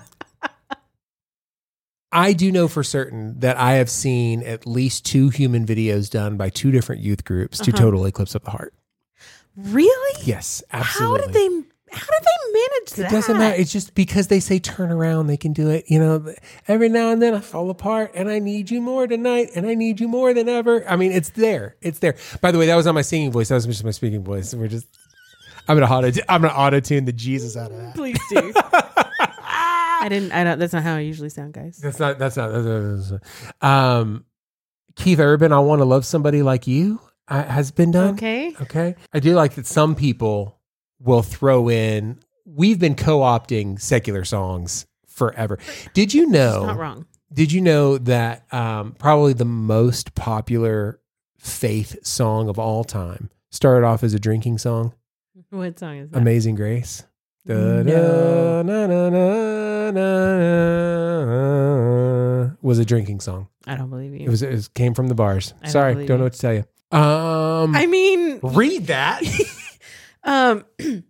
I 2.12 2.32
do 2.32 2.50
know 2.50 2.66
for 2.68 2.82
certain 2.82 3.38
that 3.40 3.56
I 3.56 3.74
have 3.74 3.88
seen 3.88 4.42
at 4.42 4.66
least 4.66 5.04
two 5.06 5.28
human 5.28 5.64
videos 5.66 6.10
done 6.10 6.36
by 6.36 6.50
two 6.50 6.70
different 6.70 7.02
youth 7.02 7.24
groups 7.24 7.58
to 7.60 7.70
Uh-huh. 7.70 7.80
total 7.80 8.04
eclipse 8.06 8.34
of 8.34 8.42
the 8.42 8.50
heart. 8.50 8.74
Really? 9.56 10.22
Yes, 10.24 10.62
absolutely. 10.72 11.20
How 11.20 11.26
did 11.26 11.34
they? 11.34 11.66
How 11.92 12.06
did 12.06 12.24
they 12.24 12.52
manage 12.60 12.90
that? 12.92 13.06
It 13.06 13.10
doesn't 13.10 13.36
matter. 13.38 13.60
It's 13.60 13.72
just 13.72 13.94
because 13.96 14.28
they 14.28 14.38
say 14.38 14.60
turn 14.60 14.92
around, 14.92 15.26
they 15.26 15.36
can 15.36 15.52
do 15.52 15.70
it. 15.70 15.86
You 15.90 15.98
know, 15.98 16.34
every 16.68 16.88
now 16.88 17.10
and 17.10 17.20
then 17.20 17.34
I 17.34 17.40
fall 17.40 17.68
apart 17.68 18.12
and 18.14 18.30
I 18.30 18.38
need 18.38 18.70
you 18.70 18.80
more 18.80 19.08
tonight 19.08 19.50
and 19.56 19.66
I 19.66 19.74
need 19.74 19.98
you 19.98 20.06
more 20.06 20.32
than 20.32 20.48
ever. 20.48 20.88
I 20.88 20.94
mean, 20.94 21.10
it's 21.10 21.30
there. 21.30 21.74
It's 21.82 21.98
there. 21.98 22.14
By 22.40 22.52
the 22.52 22.58
way, 22.58 22.66
that 22.66 22.76
was 22.76 22.86
not 22.86 22.94
my 22.94 23.02
singing 23.02 23.32
voice. 23.32 23.48
That 23.48 23.56
was 23.56 23.66
just 23.66 23.82
my 23.82 23.90
speaking 23.90 24.22
voice. 24.22 24.54
We're 24.54 24.68
just, 24.68 24.86
I'm 25.66 25.76
going 25.76 25.88
to 25.88 25.92
auto, 25.92 26.20
I'm 26.28 26.42
going 26.42 26.54
to 26.54 26.58
auto 26.60 26.78
tune 26.78 27.06
the 27.06 27.12
Jesus 27.12 27.56
out 27.56 27.72
of 27.72 27.76
that. 27.78 27.96
Please 27.96 28.20
do. 28.30 28.52
I 30.00 30.08
didn't. 30.08 30.32
I 30.32 30.44
don't. 30.44 30.58
That's 30.58 30.72
not 30.72 30.82
how 30.82 30.96
I 30.96 31.00
usually 31.00 31.28
sound, 31.28 31.52
guys. 31.52 31.78
That's 31.78 31.98
not. 31.98 32.18
That's 32.18 32.36
not. 32.36 32.50
That's 32.52 33.10
not 33.10 33.22
um, 33.60 34.24
Keith 34.96 35.18
Urban, 35.18 35.52
I 35.52 35.58
want 35.60 35.80
to 35.80 35.84
love 35.84 36.04
somebody 36.04 36.42
like 36.42 36.66
you 36.66 37.00
uh, 37.28 37.44
has 37.44 37.70
been 37.70 37.90
done. 37.90 38.14
Okay. 38.14 38.54
Okay. 38.60 38.96
I 39.12 39.20
do 39.20 39.34
like 39.34 39.54
that 39.54 39.66
some 39.66 39.94
people 39.94 40.58
will 40.98 41.22
throw 41.22 41.70
in. 41.70 42.18
We've 42.44 42.78
been 42.78 42.96
co-opting 42.96 43.80
secular 43.80 44.24
songs 44.24 44.86
forever. 45.06 45.58
Did 45.94 46.12
you 46.12 46.26
know? 46.26 46.66
Not 46.66 46.78
wrong. 46.78 47.06
Did 47.32 47.52
you 47.52 47.60
know 47.60 47.96
that 47.98 48.52
um, 48.52 48.92
probably 48.98 49.32
the 49.32 49.44
most 49.44 50.14
popular 50.14 51.00
faith 51.38 52.04
song 52.04 52.48
of 52.48 52.58
all 52.58 52.82
time 52.84 53.30
started 53.50 53.86
off 53.86 54.02
as 54.02 54.14
a 54.14 54.18
drinking 54.18 54.58
song? 54.58 54.92
What 55.50 55.78
song 55.78 55.96
is 55.98 56.10
that? 56.10 56.18
Amazing 56.18 56.56
Grace. 56.56 57.04
Da, 57.46 57.54
da, 57.54 57.82
No. 57.82 58.62
na, 58.62 58.86
na, 58.86 59.08
na, 59.10 59.90
na, 59.90 60.30
na, 61.20 62.50
was 62.62 62.78
a 62.78 62.84
drinking 62.84 63.20
song. 63.20 63.48
I 63.66 63.76
don't 63.76 63.88
believe 63.90 64.14
you. 64.14 64.26
It 64.26 64.28
was 64.28 64.42
it 64.42 64.50
was, 64.52 64.68
came 64.68 64.94
from 64.94 65.08
the 65.08 65.14
bars. 65.14 65.54
I 65.60 65.64
don't 65.64 65.72
Sorry, 65.72 65.94
don't 65.94 66.08
know 66.08 66.16
you. 66.16 66.22
what 66.24 66.32
to 66.34 66.38
tell 66.38 66.52
you. 66.54 66.64
Um, 66.92 67.74
I 67.74 67.86
mean, 67.86 68.40
read 68.42 68.88
that. 68.88 69.22
um, 70.24 70.64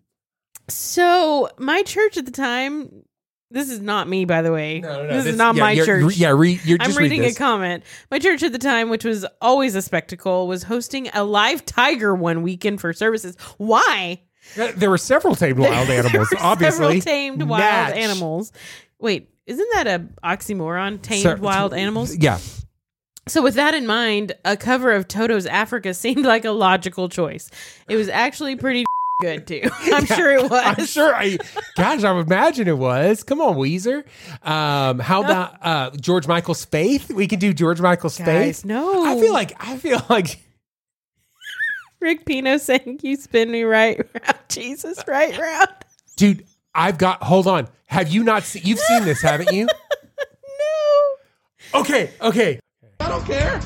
so 0.69 1.49
my 1.59 1.83
church 1.83 2.17
at 2.17 2.25
the 2.27 2.33
time. 2.33 3.05
This 3.53 3.69
is 3.69 3.81
not 3.81 4.07
me, 4.09 4.27
by 4.27 4.43
the 4.43 4.53
way. 4.53 4.79
No, 4.79 4.89
no, 4.89 5.03
no. 5.03 5.09
This, 5.09 5.25
This- 5.25 5.33
is 5.33 5.39
not 5.39 5.57
yeah, 5.57 5.61
my 5.61 5.73
you're- 5.73 5.85
church. 5.87 6.17
Yeah, 6.17 6.29
read. 6.37 6.61
You're 6.65 6.79
I'm 6.81 6.87
just 6.87 6.99
read 7.01 7.11
reading 7.11 7.25
a 7.29 7.35
comment. 7.35 7.83
My 8.09 8.21
church 8.21 8.45
at 8.45 8.53
the 8.53 8.59
time, 8.61 8.91
which 8.91 9.05
was 9.05 9.27
always 9.43 9.75
a 9.75 9.83
spectacle, 9.83 10.47
was 10.47 10.63
hosting 10.63 11.09
a 11.15 11.25
live 11.25 11.67
tiger 11.67 12.15
one 12.15 12.43
weekend 12.43 12.81
for 12.81 12.93
services. 12.93 13.37
Why? 13.59 14.21
Uh, 14.59 14.73
There 14.77 14.91
were 14.91 14.99
several 14.99 15.35
tamed 15.35 15.59
wild 15.59 15.89
There 15.89 15.99
animals. 16.05 16.29
were 16.31 16.39
obviously, 16.41 17.01
several 17.01 17.01
tamed 17.01 17.43
wild 17.45 17.61
Natch. 17.61 17.97
animals. 17.97 18.53
Wait, 18.99 19.29
isn't 19.47 19.69
that 19.75 19.87
a 19.87 20.05
oxymoron? 20.25 21.01
Tamed 21.03 21.39
wild 21.41 21.73
animals. 21.75 22.17
Yeah, 22.17 22.39
So, 23.29 23.43
with 23.43 23.55
that 23.55 23.75
in 23.75 23.87
mind, 23.87 24.33
a 24.45 24.57
cover 24.57 24.93
of 24.93 25.07
Toto's 25.09 25.47
Africa 25.47 25.95
seemed 26.05 26.25
like 26.25 26.45
a 26.45 26.51
logical 26.51 27.09
choice. 27.09 27.51
It 27.89 27.97
was 27.97 28.09
actually 28.09 28.57
pretty 28.57 28.85
good 29.21 29.47
too. 29.47 29.63
I'm 29.81 30.07
sure 30.07 30.33
it 30.35 30.43
was. 30.51 30.63
I'm 30.65 30.87
sure. 30.87 31.15
I, 31.15 31.39
gosh, 31.77 32.05
I 32.05 32.13
would 32.13 32.27
imagine 32.27 32.69
it 32.69 32.79
was. 32.79 33.23
Come 33.23 33.41
on, 33.41 33.57
Weezer. 33.57 34.05
Um, 34.47 34.99
how 34.99 35.23
about 35.23 35.57
uh, 35.65 35.91
George 36.01 36.27
Michael's 36.27 36.65
Faith? 36.65 37.13
We 37.13 37.27
can 37.27 37.39
do 37.39 37.53
George 37.53 37.81
Michael's 37.81 38.17
Guys, 38.19 38.27
Faith. 38.27 38.65
no. 38.65 39.05
I 39.07 39.21
feel 39.21 39.33
like 39.33 39.53
I 39.63 39.77
feel 39.77 40.03
like 40.09 40.41
Rick 42.01 42.25
Pino 42.25 42.57
saying, 42.57 43.01
"You 43.03 43.17
spin 43.17 43.51
me 43.51 43.63
right 43.63 43.99
round, 43.99 44.39
Jesus, 44.49 45.03
right 45.07 45.37
round." 45.39 45.69
dude. 46.17 46.47
I've 46.75 46.99
got. 46.99 47.23
Hold 47.23 47.47
on. 47.47 47.69
Have 47.87 48.09
you 48.11 48.23
not 48.23 48.45
seen? 48.45 48.63
You've 48.65 48.79
seen 48.79 49.05
this, 49.05 49.23
haven't 49.23 49.53
you? 49.53 49.67
No. 51.73 51.81
Okay. 51.81 52.11
Okay. 52.21 52.61
I 53.01 53.09
don't 53.09 53.25
care. 53.25 53.61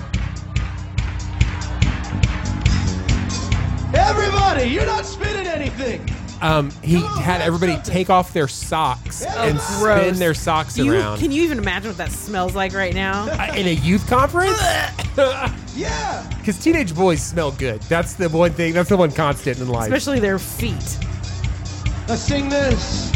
Everybody, 3.95 4.69
you're 4.69 4.87
not 4.87 5.05
spinning 5.05 5.47
anything. 5.47 6.09
Um, 6.45 6.71
he 6.83 7.01
had 7.01 7.41
everybody 7.41 7.79
take 7.85 8.11
off 8.11 8.35
their 8.35 8.49
socks 8.49 9.25
and 9.25 9.59
spin 9.59 9.83
gross. 9.83 10.19
their 10.19 10.35
socks 10.35 10.77
You, 10.77 10.93
around 10.93 11.19
can 11.19 11.33
you 11.33 11.43
even 11.43 11.57
imagine 11.57 11.89
what 11.89 11.97
that 11.97 12.13
smells 12.13 12.55
like 12.55 12.75
right 12.75 12.95
now? 12.95 13.25
Uh, 13.35 13.53
in 13.57 13.67
a 13.67 13.73
youth 13.73 14.07
conference. 14.09 14.61
Yeah. 15.75 16.23
Because 16.39 16.57
teenage 16.59 16.95
boys 16.95 17.21
smell 17.23 17.51
good. 17.51 17.81
That's 17.83 18.15
the 18.15 18.29
one 18.29 18.53
thing. 18.53 18.75
That's 18.75 18.91
the 18.91 18.97
one 18.97 19.11
constant 19.11 19.59
in 19.59 19.69
life. 19.69 19.87
Especially 19.93 20.21
their 20.21 20.39
feet. 20.39 20.99
Let's 22.09 22.23
sing 22.23 22.49
this. 22.49 23.11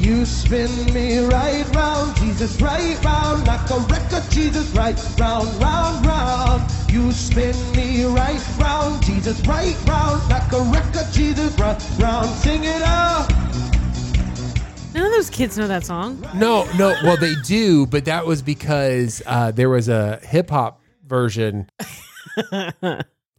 You 0.00 0.24
spin 0.26 0.70
me 0.92 1.24
right 1.24 1.66
round, 1.74 2.14
Jesus, 2.18 2.60
right 2.60 3.02
round, 3.02 3.46
like 3.46 3.68
a 3.70 3.78
record, 3.78 4.22
Jesus, 4.30 4.68
right 4.70 4.96
round, 5.18 5.48
round, 5.60 6.06
round. 6.06 6.70
You 6.92 7.10
spin 7.10 7.56
me 7.72 8.04
right 8.04 8.42
round, 8.84 9.02
Jesus, 9.02 9.40
right 9.46 9.76
round, 9.86 10.28
like 10.28 10.52
a 10.52 10.60
record, 10.72 11.12
Jesus, 11.12 11.58
right 11.58 11.82
round. 11.98 12.28
Sing 12.30 12.64
it 12.64 12.82
out. 12.82 13.28
None 14.94 15.06
of 15.06 15.12
those 15.12 15.30
kids 15.30 15.58
know 15.58 15.66
that 15.66 15.84
song. 15.84 16.24
No, 16.34 16.64
no. 16.76 16.94
Well, 17.02 17.16
they 17.16 17.34
do, 17.44 17.86
but 17.86 18.04
that 18.04 18.26
was 18.26 18.42
because 18.42 19.22
uh, 19.26 19.50
there 19.50 19.68
was 19.68 19.88
a 19.88 20.18
hip 20.22 20.50
hop 20.50 20.80
version. 21.04 21.68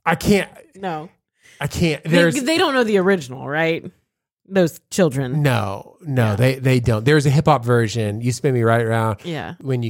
I 0.05 0.15
can't. 0.19 0.49
No, 0.75 1.09
I 1.61 1.67
can't. 1.67 2.03
they, 2.03 2.09
There's 2.09 2.43
they 2.43 2.57
don't 2.57 2.73
know 2.73 2.83
the 2.83 2.97
original, 2.97 3.47
right? 3.47 3.89
Those 4.47 4.79
children. 4.91 5.41
no, 5.41 5.95
no. 6.01 6.35
They 6.35 6.55
they 6.55 6.79
don't. 6.81 7.05
There's 7.05 7.25
a 7.25 7.29
hip 7.29 7.45
hop 7.45 7.63
version. 7.63 8.19
You 8.21 8.31
spin 8.33 8.53
me 8.53 8.63
right 8.63 8.81
around 8.83 9.19
Yeah, 9.23 9.55
when 9.61 9.81
you. 9.81 9.89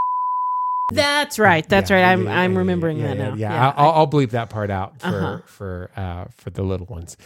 That's 0.92 1.40
right. 1.40 1.68
That's 1.68 1.90
Yeah, 1.90 1.96
right. 1.98 2.12
I'm 2.12 2.26
yeah, 2.26 2.40
I'm 2.40 2.58
remembering 2.58 2.98
yeah, 3.00 3.08
that 3.08 3.18
yeah, 3.18 3.30
now. 3.30 3.36
Yeah, 3.36 3.74
I'll, 3.76 3.92
I'll 3.92 4.08
bleep 4.08 4.32
that 4.32 4.50
part 4.50 4.70
out 4.70 5.00
for 5.02 5.08
Uh-huh. 5.08 5.38
for 5.46 5.92
uh, 5.96 6.26
for 6.36 6.52
the 6.52 6.62
little 6.62 6.86
ones. 6.86 7.18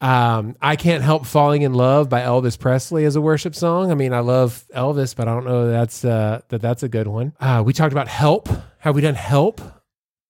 Um, 0.00 0.54
I 0.62 0.76
can't 0.76 1.02
help 1.02 1.26
falling 1.26 1.62
in 1.62 1.74
love 1.74 2.08
by 2.08 2.20
Elvis 2.20 2.58
Presley 2.58 3.04
as 3.04 3.16
a 3.16 3.20
worship 3.20 3.54
song. 3.56 3.90
I 3.90 3.94
mean, 3.94 4.12
I 4.12 4.20
love 4.20 4.64
Elvis, 4.74 5.16
but 5.16 5.26
I 5.26 5.34
don't 5.34 5.44
know 5.46 5.68
that's 5.70 6.04
uh, 6.04 6.42
that 6.48 6.60
that's 6.60 6.84
a 6.84 6.88
good 6.88 7.08
one. 7.08 7.32
Uh, 7.40 7.62
we 7.66 7.72
talked 7.72 7.92
about 7.92 8.06
help. 8.08 8.48
Have 8.78 8.94
we 8.94 9.02
done 9.02 9.16
help? 9.16 9.60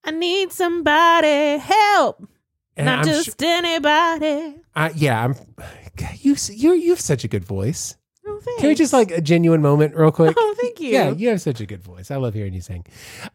I 0.05 0.11
need 0.13 0.53
somebody 0.53 1.59
help, 1.59 2.27
And 2.75 2.87
not 2.87 3.01
I'm 3.01 3.05
just 3.05 3.43
anybody. 3.43 4.57
I, 4.75 4.91
yeah, 4.95 5.23
I'm. 5.25 5.35
You 6.21 6.37
you 6.51 6.73
you 6.73 6.91
have 6.91 7.01
such 7.01 7.25
a 7.25 7.29
good 7.29 7.45
voice. 7.45 7.97
Oh, 8.29 8.41
Can 8.59 8.69
we 8.69 8.75
just 8.75 8.93
like 8.93 9.11
a 9.11 9.21
genuine 9.21 9.63
moment, 9.63 9.95
real 9.95 10.11
quick? 10.11 10.35
Oh, 10.39 10.55
thank 10.61 10.81
you. 10.81 10.91
Yeah, 10.91 11.11
you 11.11 11.29
have 11.31 11.41
such 11.41 11.61
a 11.61 11.67
good 11.67 11.83
voice. 11.83 12.11
I 12.11 12.17
love 12.17 12.35
hearing 12.35 12.55
you 12.55 12.61
sing. 12.61 12.85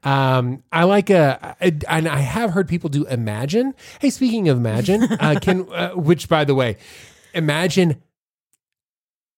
Um, 0.03 0.63
I 0.71 0.83
like 0.83 1.09
a, 1.09 1.55
and 1.61 2.07
I 2.07 2.19
have 2.19 2.51
heard 2.51 2.67
people 2.67 2.89
do 2.89 3.05
Imagine. 3.05 3.73
Hey, 3.99 4.09
speaking 4.09 4.49
of 4.49 4.57
Imagine, 4.57 5.03
uh, 5.19 5.39
can 5.41 5.71
uh, 5.73 5.91
which 5.91 6.29
by 6.29 6.45
the 6.45 6.55
way, 6.55 6.77
Imagine. 7.33 8.01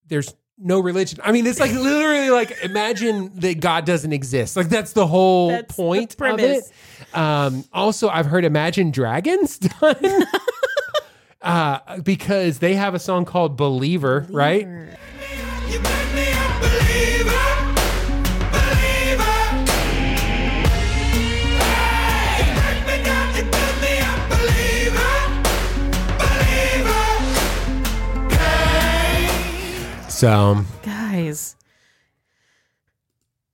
There's 0.07 0.33
no 0.57 0.79
religion. 0.79 1.19
I 1.23 1.31
mean, 1.31 1.47
it's 1.47 1.59
like 1.59 1.73
literally 1.73 2.29
like 2.29 2.55
imagine 2.63 3.31
that 3.39 3.59
God 3.59 3.85
doesn't 3.85 4.13
exist. 4.13 4.55
Like 4.55 4.69
that's 4.69 4.93
the 4.93 5.07
whole 5.07 5.49
That's 5.49 5.67
the 5.67 5.73
point 5.73 6.15
of 6.21 6.39
it. 6.39 6.63
Um, 7.13 7.65
also, 7.73 8.07
I've 8.09 8.25
heard 8.27 8.45
Imagine 8.45 8.91
Dragons 8.91 9.57
done. 9.81 9.95
Uh, 11.41 11.99
because 11.99 12.57
they 12.57 12.73
have 12.73 12.95
a 12.95 12.99
song 12.99 13.23
called 13.23 13.55
Believer, 13.55 14.25
right? 14.31 14.67
So 30.15 30.63
guys 30.83 31.55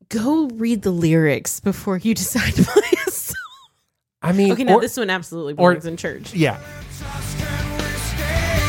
go 0.10 0.48
read 0.54 0.84
the 0.84 0.92
lyrics 0.92 1.60
before 1.60 1.98
you 1.98 2.14
decide 2.24 2.54
to 2.54 2.64
play 2.64 2.84
a 3.08 3.12
song 3.12 3.36
I 4.22 4.32
mean, 4.32 4.52
okay 4.52 4.64
now 4.64 4.76
or- 4.76 4.82
this 4.82 4.96
one 4.96 5.10
absolutely 5.10 5.54
or- 5.54 5.72
belongs 5.72 5.86
in 5.88 5.98
church 5.98 6.34
yeah. 6.36 6.60
Can 6.60 7.78
we 7.78 7.82
stay? 7.98 8.62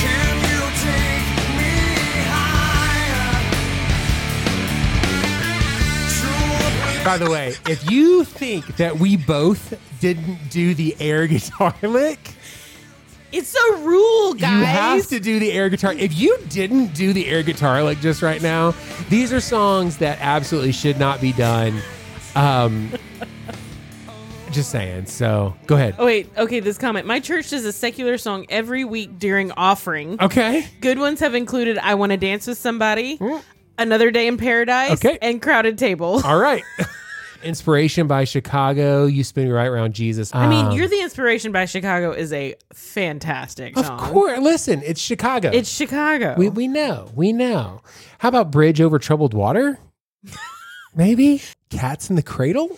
Can 0.00 0.36
you 0.40 0.60
take 0.80 1.36
me 1.58 1.74
higher? 2.32 3.34
True 6.96 7.04
By 7.04 7.18
the 7.18 7.30
way, 7.30 7.54
if 7.68 7.90
you 7.90 8.24
think 8.24 8.64
that 8.78 8.98
we 8.98 9.16
both 9.18 9.74
didn't 10.00 10.38
do 10.50 10.74
the 10.74 10.96
air 10.98 11.26
guitar 11.26 11.74
lick, 11.82 12.30
It's 13.32 13.54
a 13.54 13.76
rule, 13.78 14.34
guys. 14.34 14.50
you 14.60 14.64
have 14.64 15.06
to 15.08 15.20
do 15.20 15.38
the 15.38 15.52
air 15.52 15.68
guitar. 15.68 15.92
If 15.92 16.16
you 16.16 16.38
didn't 16.48 16.94
do 16.94 17.12
the 17.12 17.26
air 17.26 17.42
guitar 17.42 17.82
like 17.82 18.00
just 18.00 18.22
right 18.22 18.40
now, 18.40 18.74
these 19.10 19.32
are 19.32 19.40
songs 19.40 19.98
that 19.98 20.18
absolutely 20.20 20.72
should 20.72 20.98
not 20.98 21.20
be 21.20 21.32
done. 21.32 21.80
Um, 22.34 22.92
just 24.52 24.70
saying. 24.70 25.06
So 25.06 25.54
go 25.66 25.74
ahead. 25.74 25.96
Oh 25.98 26.06
wait, 26.06 26.30
okay. 26.38 26.60
This 26.60 26.78
comment: 26.78 27.06
My 27.06 27.20
church 27.20 27.50
does 27.50 27.64
a 27.64 27.72
secular 27.72 28.16
song 28.16 28.46
every 28.48 28.84
week 28.84 29.18
during 29.18 29.50
offering. 29.52 30.20
Okay. 30.22 30.66
Good 30.80 30.98
ones 30.98 31.20
have 31.20 31.34
included 31.34 31.78
"I 31.78 31.94
Want 31.94 32.12
to 32.12 32.16
Dance 32.16 32.46
with 32.46 32.58
Somebody," 32.58 33.18
"Another 33.78 34.10
Day 34.10 34.26
in 34.28 34.36
Paradise," 34.38 34.92
Okay. 35.04 35.18
and 35.20 35.42
"Crowded 35.42 35.78
Table." 35.78 36.20
All 36.24 36.38
right. 36.38 36.62
Inspiration 37.42 38.06
by 38.06 38.24
Chicago. 38.24 39.06
You 39.06 39.22
spin 39.24 39.44
me 39.46 39.50
right 39.50 39.66
around 39.66 39.94
Jesus. 39.94 40.34
I 40.34 40.46
mean, 40.48 40.66
Um, 40.66 40.72
"You're 40.72 40.88
the 40.88 41.00
Inspiration" 41.00 41.52
by 41.52 41.64
Chicago 41.66 42.12
is 42.12 42.32
a 42.32 42.54
fantastic 42.72 43.76
Of 43.76 43.86
song. 43.86 43.98
course. 43.98 44.38
Listen, 44.40 44.82
it's 44.84 45.00
Chicago. 45.00 45.50
It's 45.52 45.68
Chicago. 45.68 46.34
we 46.36 46.48
we 46.48 46.68
know. 46.68 47.10
We 47.14 47.32
know. 47.32 47.82
How 48.18 48.28
about 48.30 48.50
Bridge 48.50 48.80
over 48.80 48.98
Troubled 48.98 49.34
Water? 49.34 49.78
Maybe 50.94 51.42
Cats 51.70 52.08
in 52.10 52.16
the 52.16 52.22
Cradle. 52.22 52.76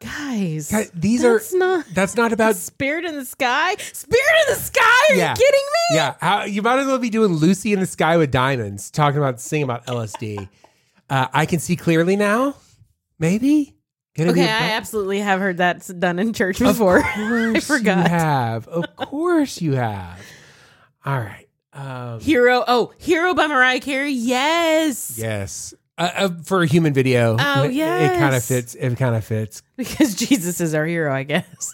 guys, 0.00 0.68
these 0.94 1.22
that's 1.22 1.54
are 1.54 1.58
not 1.58 1.86
That's 1.92 2.14
not 2.16 2.32
about. 2.32 2.56
Spirit 2.56 3.04
in 3.04 3.16
the 3.16 3.24
Sky. 3.24 3.74
Spirit 3.76 4.34
in 4.48 4.54
the 4.54 4.60
Sky? 4.60 4.80
Are 5.10 5.14
Yeah. 5.16 5.30
you 5.30 5.36
kidding 5.36 5.60
me? 5.90 5.96
Yeah, 5.96 6.14
how, 6.20 6.44
you 6.44 6.62
might 6.62 6.78
as 6.78 6.86
well 6.86 6.98
be 6.98 7.10
doing 7.10 7.32
Lucy 7.32 7.72
in 7.72 7.80
the 7.80 7.86
Sky 7.86 8.16
with 8.16 8.30
Diamonds, 8.30 8.90
talking 8.90 9.18
about 9.18 9.40
singing 9.40 9.64
about 9.64 9.86
LSD. 9.86 10.48
Uh, 11.10 11.26
I 11.32 11.46
can 11.46 11.58
see 11.58 11.74
clearly 11.74 12.14
now. 12.16 12.54
Maybe. 13.18 13.74
Gonna 14.18 14.32
Okay, 14.32 14.44
I 14.48 14.72
absolutely 14.72 15.20
have 15.20 15.40
heard 15.40 15.58
that 15.58 15.88
done 15.98 16.18
in 16.18 16.32
church 16.32 16.58
before. 16.58 17.00
I 17.04 17.52
You 17.54 17.60
forgot. 17.60 18.08
have. 18.08 18.66
Of 18.68 18.94
course 18.96 19.62
you 19.62 19.72
have. 19.74 20.20
All 21.04 21.18
right. 21.18 21.46
Um, 21.72 22.18
Hero. 22.20 22.64
Oh, 22.66 22.92
Hero 22.98 23.32
by 23.34 23.46
Mariah 23.46 23.80
Carey. 23.80 24.10
Yes. 24.10 25.16
yes. 25.16 25.72
Uh, 25.96 26.10
uh, 26.14 26.28
for 26.44 26.62
a 26.62 26.66
human 26.66 26.92
video. 26.92 27.36
Oh, 27.38 27.62
it- 27.64 27.72
It 27.76 28.18
kind 28.18 28.34
of 28.34 28.44
fits. 28.44 28.74
It 28.74 28.96
kind 28.96 29.14
of 29.14 29.24
fits. 29.24 29.62
Because 29.76 30.14
Jesus 30.14 30.60
is 30.60 30.74
our 30.74 30.84
hero, 30.84 31.12
I 31.14 31.22
guess. 31.22 31.72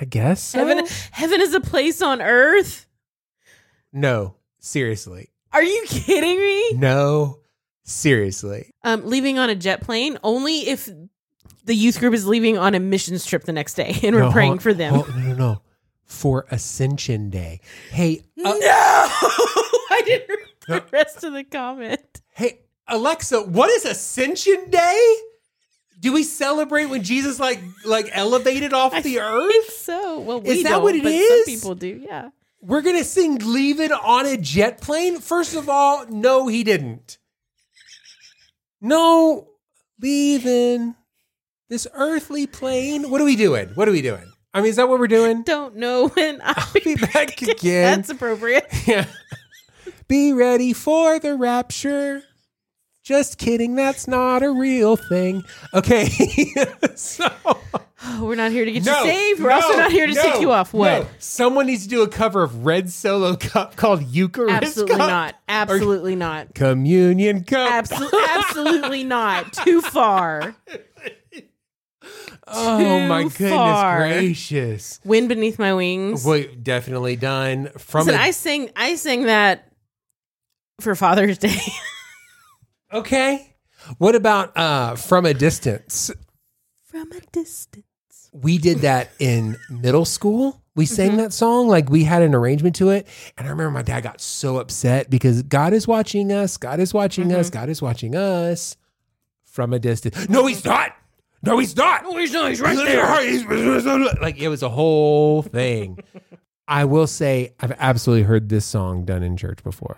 I 0.00 0.04
guess. 0.06 0.42
so? 0.42 0.58
Heaven, 0.66 0.86
heaven 1.12 1.40
is 1.42 1.52
a 1.54 1.60
place 1.60 2.00
on 2.00 2.22
earth. 2.22 2.86
No. 3.92 4.34
Seriously. 4.60 5.28
Are 5.52 5.62
you 5.62 5.84
kidding 5.86 6.38
me? 6.38 6.72
No. 6.78 7.40
Seriously. 7.84 8.70
Um, 8.84 9.04
leaving 9.06 9.38
on 9.38 9.50
a 9.50 9.54
jet 9.54 9.80
plane 9.82 10.16
only 10.22 10.68
if 10.68 10.88
the 11.70 11.76
youth 11.76 12.00
group 12.00 12.12
is 12.14 12.26
leaving 12.26 12.58
on 12.58 12.74
a 12.74 12.80
missions 12.80 13.24
trip 13.24 13.44
the 13.44 13.52
next 13.52 13.74
day, 13.74 13.96
and 14.02 14.12
we're 14.16 14.22
No, 14.22 14.32
praying 14.32 14.50
hold- 14.50 14.62
for 14.62 14.74
them. 14.74 14.92
hold- 14.94 15.08
no, 15.14 15.22
no, 15.22 15.34
no. 15.36 15.62
For 16.04 16.44
Ascension 16.50 17.30
Day. 17.30 17.60
Hey, 17.92 18.24
uh, 18.38 18.42
no, 18.42 18.50
I 18.60 20.02
didn't 20.04 20.28
read 20.28 20.38
the 20.66 20.84
rest 20.92 21.22
of 21.22 21.32
the 21.32 21.44
comment. 21.44 22.00
Hey, 22.34 22.62
Alexa, 22.88 23.42
what 23.42 23.70
is 23.70 23.84
Ascension 23.84 24.70
Day? 24.70 25.14
Do 26.00 26.12
we 26.12 26.24
celebrate 26.24 26.86
when 26.86 27.04
Jesus 27.04 27.38
like 27.38 27.60
like 27.84 28.08
elevated 28.10 28.72
off 28.72 29.00
the 29.04 29.20
earth? 29.20 29.70
so. 29.70 30.18
Well, 30.18 30.40
we 30.40 30.50
Is 30.50 30.62
that 30.64 30.82
what 30.82 30.96
it 30.96 31.04
but? 31.04 31.12
Some 31.12 31.44
people 31.44 31.74
do. 31.76 32.02
Yeah. 32.04 32.30
We're 32.60 32.82
gonna 32.82 33.04
sing 33.04 33.38
"Leave 33.38 33.78
It" 33.78 33.92
on 33.92 34.26
a 34.26 34.36
jet 34.36 34.80
plane. 34.80 35.20
First 35.20 35.54
of 35.54 35.68
all, 35.68 36.06
no, 36.08 36.48
he 36.48 36.64
didn't. 36.64 37.18
No, 38.80 39.48
leaving 40.00 40.96
this 41.70 41.86
earthly 41.94 42.46
plane. 42.46 43.10
What 43.10 43.20
are 43.22 43.24
we 43.24 43.36
doing? 43.36 43.68
What 43.70 43.88
are 43.88 43.92
we 43.92 44.02
doing? 44.02 44.30
I 44.52 44.60
mean, 44.60 44.68
is 44.70 44.76
that 44.76 44.88
what 44.88 44.98
we're 44.98 45.06
doing? 45.06 45.42
Don't 45.44 45.76
know 45.76 46.08
when 46.08 46.40
I'll 46.44 46.72
Be 46.84 46.96
back 46.96 47.40
again. 47.40 47.98
That's 47.98 48.10
appropriate. 48.10 48.66
Yeah. 48.86 49.06
Be 50.08 50.32
ready 50.32 50.72
for 50.72 51.20
the 51.20 51.36
rapture. 51.36 52.24
Just 53.04 53.38
kidding. 53.38 53.76
That's 53.76 54.08
not 54.08 54.42
a 54.42 54.50
real 54.50 54.96
thing. 54.96 55.44
Okay. 55.72 56.08
so 56.96 57.28
Oh, 58.02 58.24
we're 58.24 58.34
not 58.34 58.50
here 58.50 58.64
to 58.64 58.72
get 58.72 58.84
no, 58.84 59.04
you 59.04 59.10
saved. 59.10 59.40
We're 59.40 59.50
no, 59.50 59.56
also 59.56 59.76
not 59.76 59.92
here 59.92 60.06
to 60.06 60.14
no, 60.14 60.22
tick 60.22 60.40
you 60.40 60.52
off. 60.52 60.72
What? 60.72 61.06
Someone 61.18 61.66
needs 61.66 61.82
to 61.82 61.88
do 61.88 62.02
a 62.02 62.08
cover 62.08 62.42
of 62.42 62.64
Red 62.64 62.90
Solo 62.90 63.36
Cup 63.36 63.76
called 63.76 64.02
Eucharist 64.02 64.54
Absolutely 64.54 64.96
Cup. 64.96 65.08
not. 65.08 65.34
Absolutely 65.48 66.16
not. 66.16 66.54
Communion 66.54 67.44
Cup. 67.44 67.70
Absolutely, 67.70 68.20
absolutely 68.30 69.04
not. 69.04 69.52
Too 69.52 69.82
far. 69.82 70.56
Oh 72.48 73.06
my 73.08 73.22
goodness 73.24 73.50
far. 73.52 73.98
gracious. 74.08 75.00
Wind 75.04 75.28
beneath 75.28 75.58
my 75.58 75.74
wings. 75.74 76.24
Wait, 76.24 76.62
definitely 76.64 77.16
done 77.16 77.68
from 77.78 78.06
Listen, 78.06 78.20
a- 78.20 78.22
I 78.22 78.30
sang. 78.32 78.70
I 78.76 78.94
sing 78.96 79.24
that 79.24 79.72
for 80.80 80.94
Father's 80.94 81.38
Day. 81.38 81.58
Okay. 82.92 83.54
What 83.98 84.14
about 84.16 84.56
uh 84.56 84.96
from 84.96 85.24
a 85.24 85.32
distance? 85.32 86.10
From 86.86 87.12
a 87.12 87.20
distance. 87.32 87.84
we 88.32 88.58
did 88.58 88.78
that 88.78 89.10
in 89.20 89.56
middle 89.68 90.04
school. 90.04 90.60
We 90.74 90.86
sang 90.86 91.10
Mm-hmm. 91.10 91.16
that 91.18 91.32
song, 91.32 91.68
like 91.68 91.88
we 91.88 92.02
had 92.04 92.22
an 92.22 92.34
arrangement 92.34 92.74
to 92.76 92.90
it. 92.90 93.06
And 93.38 93.46
I 93.46 93.50
remember 93.50 93.70
my 93.70 93.82
dad 93.82 94.02
got 94.02 94.20
so 94.20 94.58
upset 94.58 95.08
because 95.08 95.42
God 95.44 95.72
is 95.72 95.86
watching 95.86 96.32
us. 96.32 96.56
God 96.56 96.80
is 96.80 96.92
watching 96.92 97.28
Mm-hmm. 97.28 97.38
us. 97.40 97.50
God 97.50 97.68
is 97.68 97.80
watching 97.80 98.16
us 98.16 98.76
from 99.44 99.72
a 99.72 99.78
distance. 99.78 100.28
No, 100.28 100.46
he's 100.46 100.64
not. 100.64 100.92
No, 101.42 101.58
he's 101.58 101.74
not. 101.74 102.02
No, 102.04 102.16
he's 102.16 102.32
not. 102.32 102.50
He's 102.50 102.60
right 102.60 102.76
there. 102.76 103.06
Like 104.20 104.38
it 104.38 104.48
was 104.48 104.62
a 104.62 104.68
whole 104.68 105.42
thing. 105.42 105.98
I 106.68 106.84
will 106.84 107.06
say, 107.08 107.54
I've 107.58 107.72
absolutely 107.78 108.22
heard 108.24 108.48
this 108.48 108.64
song 108.64 109.04
done 109.04 109.24
in 109.24 109.36
church 109.36 109.62
before. 109.64 109.96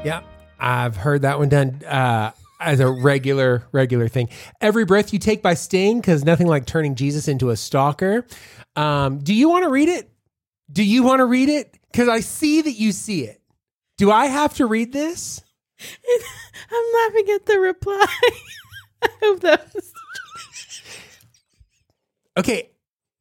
Yeah, 0.03 0.21
I've 0.59 0.97
heard 0.97 1.21
that 1.21 1.39
one 1.39 1.47
done 1.47 1.81
uh, 1.85 2.31
as 2.59 2.81
a 2.81 2.91
regular, 2.91 3.63
regular 3.71 4.09
thing. 4.09 4.27
Every 4.59 4.83
breath 4.83 5.13
you 5.13 5.19
take 5.19 5.41
by 5.41 5.53
Sting, 5.53 6.01
because 6.01 6.25
nothing 6.25 6.47
like 6.47 6.65
turning 6.65 6.95
Jesus 6.95 7.29
into 7.29 7.51
a 7.51 7.55
stalker. 7.55 8.25
Um, 8.75 9.19
do 9.19 9.33
you 9.33 9.47
want 9.47 9.63
to 9.63 9.69
read 9.69 9.87
it? 9.87 10.09
Do 10.69 10.83
you 10.83 11.03
want 11.03 11.19
to 11.19 11.25
read 11.25 11.47
it? 11.47 11.77
Because 11.89 12.09
I 12.09 12.19
see 12.19 12.61
that 12.61 12.73
you 12.73 12.91
see 12.91 13.23
it. 13.23 13.41
Do 13.97 14.11
I 14.11 14.25
have 14.25 14.55
to 14.55 14.65
read 14.65 14.91
this? 14.91 15.41
I'm 15.79 16.93
laughing 16.93 17.29
at 17.35 17.45
the 17.45 17.59
reply. 17.59 18.05
I 19.03 19.09
hope 19.21 19.39
that 19.39 19.73
was. 19.73 19.93
Okay, 22.37 22.71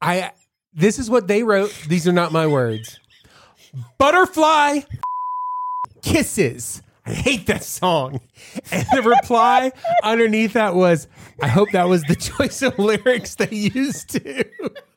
I. 0.00 0.32
This 0.74 0.98
is 0.98 1.08
what 1.08 1.28
they 1.28 1.44
wrote. 1.44 1.70
These 1.86 2.08
are 2.08 2.12
not 2.12 2.32
my 2.32 2.46
words. 2.48 2.98
Butterfly 3.98 4.80
kisses. 6.02 6.82
I 7.04 7.12
hate 7.14 7.46
that 7.46 7.64
song. 7.64 8.20
And 8.70 8.86
the 8.92 9.02
reply 9.02 9.72
underneath 10.04 10.52
that 10.52 10.74
was, 10.74 11.08
I 11.40 11.48
hope 11.48 11.72
that 11.72 11.88
was 11.88 12.02
the 12.04 12.14
choice 12.14 12.62
of 12.62 12.78
lyrics 12.78 13.34
they 13.34 13.48
used 13.50 14.10
to. 14.10 14.44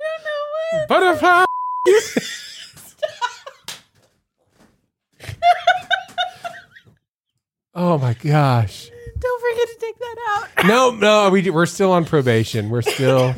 Butterfly. 0.87 1.45
oh 7.73 7.97
my 7.97 8.13
gosh. 8.13 8.91
Don't 9.17 9.41
forget 9.41 9.67
to 9.69 9.77
take 9.79 9.97
that 9.99 10.15
out. 10.29 10.49
No, 10.65 10.91
no, 10.91 11.29
we 11.29 11.47
we're 11.49 11.67
still 11.67 11.91
on 11.91 12.05
probation. 12.05 12.69
We're 12.69 12.81
still 12.81 13.35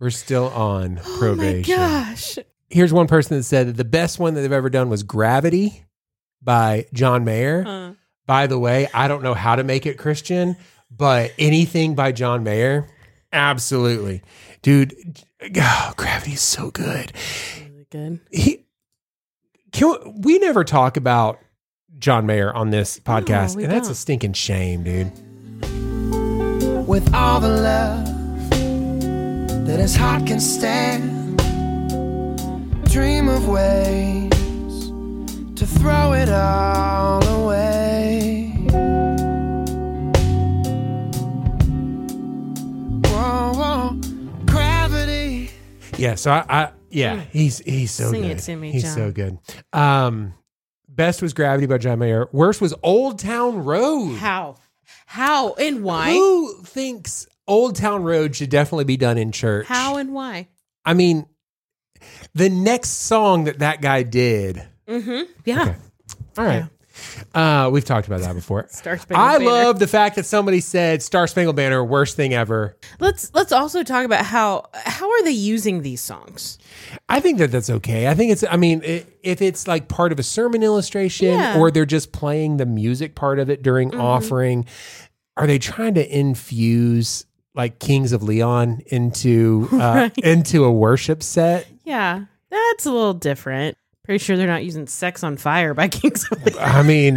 we're 0.00 0.10
still 0.10 0.48
on 0.48 0.96
probation. 1.18 1.78
Oh 1.78 1.88
my 1.88 2.04
gosh. 2.10 2.38
Here's 2.70 2.92
one 2.92 3.06
person 3.06 3.36
that 3.38 3.44
said 3.44 3.68
that 3.68 3.76
the 3.76 3.84
best 3.84 4.18
one 4.18 4.34
that 4.34 4.42
they've 4.42 4.52
ever 4.52 4.68
done 4.68 4.90
was 4.90 5.02
Gravity 5.02 5.84
by 6.42 6.86
John 6.92 7.24
Mayer. 7.24 7.64
Uh, 7.66 7.92
By 8.26 8.46
the 8.46 8.58
way, 8.58 8.88
I 8.92 9.08
don't 9.08 9.22
know 9.22 9.34
how 9.34 9.56
to 9.56 9.64
make 9.64 9.86
it 9.86 9.98
Christian, 9.98 10.56
but 10.90 11.32
anything 11.38 11.94
by 11.94 12.12
John 12.12 12.42
Mayer, 12.44 12.86
absolutely. 13.32 14.22
Dude, 14.62 14.94
oh, 15.56 15.92
Gravity 15.96 16.32
is 16.32 16.42
so 16.42 16.70
good. 16.70 17.12
really 17.60 17.86
good. 17.90 18.20
He 18.30 18.66
can 19.72 19.88
we, 20.04 20.34
we 20.34 20.38
never 20.38 20.64
talk 20.64 20.96
about 20.96 21.38
John 21.98 22.26
Mayer 22.26 22.52
on 22.52 22.70
this 22.70 22.98
podcast, 23.00 23.56
we 23.56 23.64
and 23.64 23.72
that's 23.72 23.86
a 23.88 23.90
don't. 23.90 23.96
stinking 23.96 24.32
shame, 24.34 24.84
dude. 24.84 25.12
with 26.86 27.12
all 27.14 27.40
the 27.40 27.48
love 27.48 28.06
that 29.66 29.78
his 29.80 29.94
heart 29.96 30.26
can 30.26 30.40
stand. 30.40 31.36
Dream 32.90 33.28
of 33.28 33.46
ways 33.48 34.27
to 35.58 35.66
throw 35.66 36.12
it 36.12 36.28
all 36.28 37.26
away. 37.26 38.52
Whoa, 43.06 43.52
whoa, 43.54 44.00
gravity. 44.46 45.50
Yeah, 45.96 46.14
so 46.14 46.30
I, 46.30 46.44
I 46.48 46.70
yeah, 46.90 47.22
he's 47.32 47.58
he's 47.58 47.90
so 47.90 48.12
Sing 48.12 48.22
good. 48.22 48.30
it 48.32 48.38
to 48.40 48.54
me, 48.54 48.70
he's 48.70 48.84
John. 48.84 48.94
so 48.94 49.10
good. 49.10 49.38
Um, 49.72 50.34
best 50.88 51.22
was 51.22 51.34
Gravity 51.34 51.66
by 51.66 51.78
John 51.78 51.98
Mayer. 51.98 52.28
Worst 52.30 52.60
was 52.60 52.72
Old 52.84 53.18
Town 53.18 53.64
Road. 53.64 54.16
How? 54.16 54.56
How 55.06 55.54
and 55.54 55.82
why? 55.82 56.12
Who 56.12 56.62
thinks 56.62 57.26
Old 57.48 57.74
Town 57.74 58.04
Road 58.04 58.36
should 58.36 58.50
definitely 58.50 58.84
be 58.84 58.96
done 58.96 59.18
in 59.18 59.32
church? 59.32 59.66
How 59.66 59.96
and 59.96 60.12
why? 60.14 60.46
I 60.84 60.94
mean, 60.94 61.26
the 62.32 62.48
next 62.48 62.90
song 62.90 63.44
that 63.44 63.58
that 63.58 63.82
guy 63.82 64.04
did. 64.04 64.62
Mm-hmm. 64.88 65.30
Yeah. 65.44 65.62
Okay. 65.62 65.74
All 66.38 66.44
right. 66.44 66.64
Uh, 67.32 67.70
we've 67.70 67.84
talked 67.84 68.08
about 68.08 68.20
that 68.22 68.34
before. 68.34 68.66
Star 68.70 68.98
Spangled 68.98 69.24
I 69.28 69.38
Banner. 69.38 69.50
love 69.50 69.78
the 69.78 69.86
fact 69.86 70.16
that 70.16 70.26
somebody 70.26 70.58
said 70.60 71.00
Star 71.02 71.28
Spangled 71.28 71.54
Banner, 71.54 71.84
worst 71.84 72.16
thing 72.16 72.34
ever. 72.34 72.76
Let's 72.98 73.32
let's 73.34 73.52
also 73.52 73.84
talk 73.84 74.04
about 74.04 74.24
how 74.24 74.64
how 74.74 75.08
are 75.08 75.22
they 75.22 75.30
using 75.30 75.82
these 75.82 76.00
songs? 76.00 76.58
I 77.08 77.20
think 77.20 77.38
that 77.38 77.52
that's 77.52 77.70
okay. 77.70 78.08
I 78.08 78.14
think 78.14 78.32
it's, 78.32 78.42
I 78.50 78.56
mean, 78.56 78.82
i 78.84 79.04
if 79.22 79.42
it's 79.42 79.68
like 79.68 79.88
part 79.88 80.10
of 80.10 80.18
a 80.18 80.22
sermon 80.24 80.62
illustration 80.64 81.28
Yeah. 81.34 81.50
Mm-hmm. 81.52 81.60
or 81.60 81.70
they're 81.70 81.86
just 81.86 82.10
playing 82.12 82.56
the 82.56 82.66
music 82.66 83.14
part 83.14 83.38
of 83.38 83.48
it 83.50 83.62
during 83.62 83.94
offering, 83.94 84.64
are 85.36 85.46
they 85.46 85.58
trying 85.60 85.94
to 85.94 86.18
infuse 86.18 87.26
like 87.54 87.78
Kings 87.78 88.12
of 88.12 88.22
Leon 88.24 88.80
into 88.86 89.68
uh, 89.72 90.08
into 90.16 90.64
a 90.64 90.72
worship 90.72 91.22
set? 91.22 91.68
Yeah, 91.84 92.24
that's 92.50 92.86
a 92.86 92.90
little 92.90 93.14
different. 93.14 93.76
Pretty 94.08 94.24
sure 94.24 94.38
they're 94.38 94.46
not 94.46 94.64
using 94.64 94.86
"Sex 94.86 95.22
on 95.22 95.36
Fire" 95.36 95.74
by 95.74 95.86
Kings 95.88 96.26
of 96.32 96.42
Leon. 96.42 96.58
I 96.58 96.82
mean, 96.82 97.16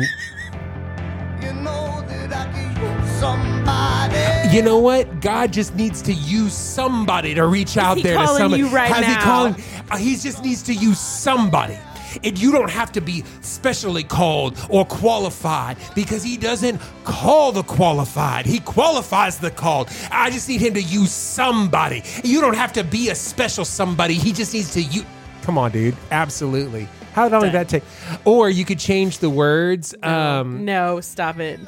You 1.42 1.54
know 1.54 2.04
that 2.06 2.34
I 2.34 2.52
can 2.52 3.00
use 3.02 3.10
somebody. 3.18 4.54
you 4.54 4.62
know 4.62 4.78
what? 4.78 5.22
God 5.22 5.54
just 5.54 5.74
needs 5.76 6.02
to 6.02 6.12
use 6.12 6.52
somebody 6.52 7.34
to 7.34 7.48
reach 7.48 7.78
out 7.78 7.96
he 7.96 8.04
there 8.04 8.18
to 8.18 8.26
calling 8.26 8.40
somebody. 8.40 8.64
you 8.64 8.68
right 8.76 8.92
Has 8.92 9.06
he 9.06 9.14
now? 9.14 9.24
calling? 9.24 9.56
Uh, 9.90 9.96
he 9.96 10.18
just 10.18 10.44
needs 10.44 10.62
to 10.64 10.74
use 10.74 11.00
somebody. 11.00 11.80
And 12.26 12.38
you 12.38 12.52
don't 12.52 12.70
have 12.70 12.92
to 12.92 13.00
be 13.00 13.24
specially 13.40 14.04
called 14.04 14.58
or 14.70 14.84
qualified 14.86 15.78
because 15.96 16.22
he 16.24 16.36
doesn't 16.36 16.82
call 17.06 17.54
the 17.54 17.64
qualified. 17.64 18.46
He 18.46 18.60
qualifies 18.60 19.38
the 19.38 19.50
called. 19.50 19.88
I 20.12 20.30
just 20.30 20.50
need 20.50 20.60
him 20.60 20.74
to 20.74 20.82
use 20.82 21.14
somebody. 21.14 22.04
You 22.26 22.42
don't 22.42 22.58
have 22.58 22.74
to 22.74 22.84
be 22.84 23.12
a 23.12 23.16
special 23.16 23.64
somebody. 23.64 24.16
He 24.16 24.34
just 24.34 24.54
needs 24.54 24.74
to 24.74 24.82
use. 24.82 25.06
Come 25.44 25.58
on, 25.58 25.72
dude. 25.72 25.96
Absolutely. 26.12 26.88
How 27.14 27.28
long 27.28 27.42
did 27.42 27.52
that 27.54 27.68
take? 27.68 27.84
Or 28.26 28.50
you 28.50 28.64
could 28.64 28.80
change 28.80 29.20
the 29.20 29.30
words. 29.30 29.94
Um, 30.02 30.64
No, 30.66 31.02
stop 31.02 31.40
it. 31.40 31.60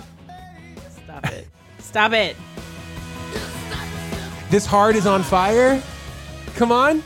Stop 1.04 1.26
it. 1.32 1.48
Stop 1.80 2.14
it. 2.14 2.36
this 4.50 4.66
heart 4.66 4.96
is 4.96 5.06
on 5.06 5.24
fire. 5.24 5.82
Come 6.56 6.72
on. 6.72 7.04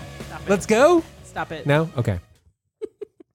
Let's 0.47 0.65
go. 0.65 1.03
Stop 1.23 1.51
it. 1.51 1.65
No? 1.65 1.89
Okay. 1.97 2.19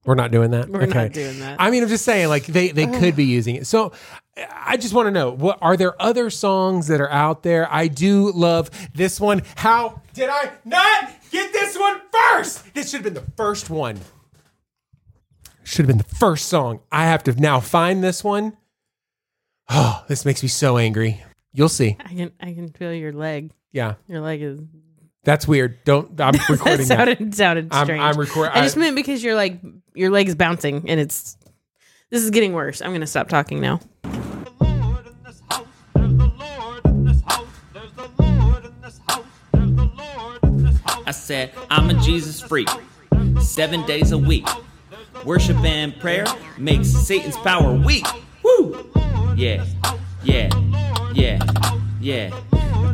We're 0.05 0.17
not 0.17 0.33
doing 0.33 0.51
that. 0.51 0.69
We're 0.69 0.83
okay. 0.83 1.05
not 1.05 1.13
doing 1.13 1.39
that. 1.41 1.61
I 1.61 1.71
mean, 1.71 1.83
I'm 1.83 1.89
just 1.89 2.05
saying, 2.05 2.29
like 2.29 2.47
they 2.47 2.71
they 2.71 2.87
could 2.87 3.15
be 3.15 3.25
using 3.25 3.55
it. 3.55 3.67
So, 3.67 3.93
I 4.37 4.77
just 4.77 4.95
want 4.95 5.07
to 5.07 5.11
know, 5.11 5.31
what 5.31 5.59
are 5.63 5.77
there 5.77 6.01
other 6.03 6.29
songs 6.31 6.89
that 6.89 7.01
are 7.01 7.11
out 7.11 7.43
there? 7.43 7.73
I 7.73 7.87
do 7.87 8.33
love 8.33 8.71
this 8.95 9.21
one. 9.21 9.43
How 9.57 10.01
did 10.15 10.29
I 10.29 10.51
not 10.65 11.11
get 11.31 11.53
this 11.53 11.79
one 11.79 12.01
first? 12.11 12.75
This 12.75 12.91
should 12.91 13.05
have 13.05 13.15
been 13.15 13.23
the 13.25 13.31
first 13.37 13.71
one. 13.71 14.01
Should 15.63 15.87
have 15.87 15.97
been 15.97 15.99
the 15.99 16.17
first 16.17 16.49
song. 16.49 16.81
I 16.91 17.05
have 17.05 17.23
to 17.25 17.41
now 17.41 17.61
find 17.61 18.03
this 18.03 18.25
one. 18.25 18.57
Oh, 19.69 20.05
this 20.09 20.25
makes 20.25 20.43
me 20.43 20.49
so 20.49 20.79
angry. 20.79 21.23
You'll 21.53 21.69
see. 21.69 21.97
I 22.01 22.15
can 22.15 22.33
I 22.41 22.55
can 22.55 22.71
feel 22.71 22.93
your 22.93 23.13
leg. 23.13 23.53
Yeah, 23.71 23.95
Your 24.07 24.21
leg 24.21 24.43
is. 24.43 24.59
That's 25.25 25.47
weird. 25.49 25.83
Don't. 25.85 26.21
I'm 26.21 26.33
That 26.35 26.49
recording 26.49 26.79
that. 26.79 26.87
sounded 26.87 27.35
sounded 27.35 27.69
I'm- 27.73 27.87
strange. 27.87 28.03
I'm 28.03 28.17
record- 28.19 28.51
I 28.55 28.63
just 28.63 28.77
I- 28.77 28.81
meant 28.81 28.97
because 28.97 29.23
you're 29.23 29.35
like 29.35 29.61
your 29.95 30.11
leg 30.11 30.29
is 30.29 30.35
bouncing 30.35 30.85
and 30.89 30.99
it's. 31.01 31.37
This 32.11 32.23
is 32.23 32.31
getting 32.31 32.53
worse. 32.53 32.83
I'm 32.83 32.93
gonna 32.93 33.07
stop 33.07 33.29
talking 33.29 33.61
now. 33.61 33.81
Lord 34.61 35.07
in 35.07 35.15
this 35.25 35.41
house. 35.49 35.67
There's 35.95 36.13
the 36.13 36.27
Lord 36.39 36.85
in 36.87 37.05
this 37.05 37.23
house. 37.23 37.47
There's 37.73 37.93
the 37.93 38.07
Lord 38.19 38.65
in 38.67 38.81
this 38.83 39.01
house. 39.09 39.25
There's 39.53 39.73
the 39.73 39.85
Lord 39.97 40.43
in 40.45 40.65
this 40.65 40.81
house. 40.81 41.03
I 41.07 41.11
said, 41.13 41.53
I'm 41.71 41.89
a 41.89 41.95
Jesus 42.03 42.41
freak. 42.41 42.69
Seven 43.41 43.85
days 43.87 44.13
a 44.13 44.19
week. 44.19 44.47
Worship 45.25 45.57
and 45.59 45.99
prayer 46.01 46.27
makes 46.59 46.89
Satan's 46.91 47.37
power 47.39 47.73
weak. 47.73 48.07
Woo! 48.43 48.91
Yeah, 49.37 49.65
yeah, 50.25 50.51
yeah, 51.15 51.39
yeah. 52.01 52.31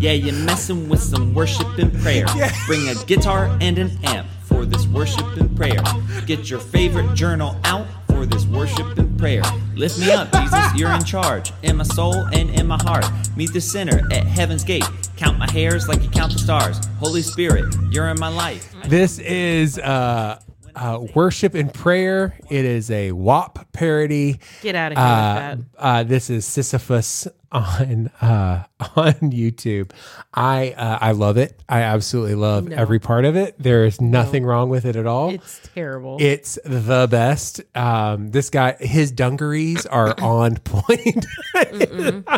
Yeah, 0.00 0.12
you're 0.12 0.34
messing 0.44 0.88
with 0.88 1.02
some 1.02 1.34
worship 1.34 1.76
and 1.78 1.92
prayer. 2.00 2.26
Bring 2.66 2.88
a 2.88 2.94
guitar 3.06 3.56
and 3.61 3.78
an 3.78 3.90
amp 4.04 4.28
for 4.44 4.64
this 4.64 4.87
worship 4.87 5.26
and 5.37 5.56
prayer. 5.56 5.82
Get 6.24 6.48
your 6.48 6.61
favorite 6.61 7.14
journal 7.14 7.56
out 7.64 7.87
for 8.06 8.24
this 8.24 8.46
worship 8.46 8.96
and 8.98 9.18
prayer. 9.18 9.42
Lift 9.74 9.98
me 9.98 10.12
up, 10.12 10.30
Jesus, 10.32 10.74
you're 10.76 10.92
in 10.92 11.02
charge. 11.02 11.52
In 11.62 11.78
my 11.78 11.84
soul 11.84 12.14
and 12.32 12.50
in 12.50 12.66
my 12.66 12.78
heart. 12.82 13.06
Meet 13.37 13.52
the 13.52 13.61
sinner 13.61 14.06
at 14.12 14.24
heaven's 14.24 14.62
gate. 14.62 14.88
Count 15.16 15.37
my 15.37 15.50
hairs 15.50 15.88
like 15.88 16.02
you 16.02 16.11
count 16.11 16.32
the 16.32 16.38
stars. 16.38 16.78
Holy 17.00 17.22
Spirit, 17.22 17.74
you're 17.90 18.08
in 18.08 18.20
my 18.20 18.28
life. 18.28 18.72
This 18.84 19.18
is 19.18 19.78
uh, 19.80 20.40
uh, 20.79 21.01
worship 21.14 21.55
and 21.55 21.73
prayer. 21.73 22.38
It 22.51 22.64
is 22.64 22.91
a 22.91 23.12
WAP 23.12 23.73
parody. 23.73 24.38
Get 24.62 24.75
out 24.75 24.93
of 24.93 24.99
here 24.99 25.07
Uh, 25.07 25.57
with 25.57 25.67
uh, 25.79 26.03
this 26.05 26.31
is 26.31 26.47
Sisyphus 26.47 27.27
on 27.51 28.09
uh, 28.21 28.64
on 28.97 29.12
YouTube. 29.33 29.91
I 30.35 30.71
uh, 30.77 30.99
I 31.01 31.12
love 31.12 31.37
it. 31.38 31.61
I 31.69 31.81
absolutely 31.83 32.35
love 32.37 32.69
No. 32.69 32.77
every 32.77 32.99
part 32.99 33.25
of 33.25 33.37
it. 33.37 33.57
There 33.59 33.85
is 33.85 34.01
nothing 34.01 34.45
wrong 34.45 34.69
with 34.71 34.85
it 34.85 34.97
at 34.97 35.07
all. 35.07 35.31
It's 35.31 35.61
terrible. 35.75 36.17
It's 36.21 36.59
the 36.64 37.07
best. 37.11 37.61
Um, 37.75 38.31
this 38.31 38.51
guy, 38.51 38.77
his 38.81 39.11
dungarees 39.11 39.85
are 39.87 40.14
on 40.23 40.57
point. 40.59 41.27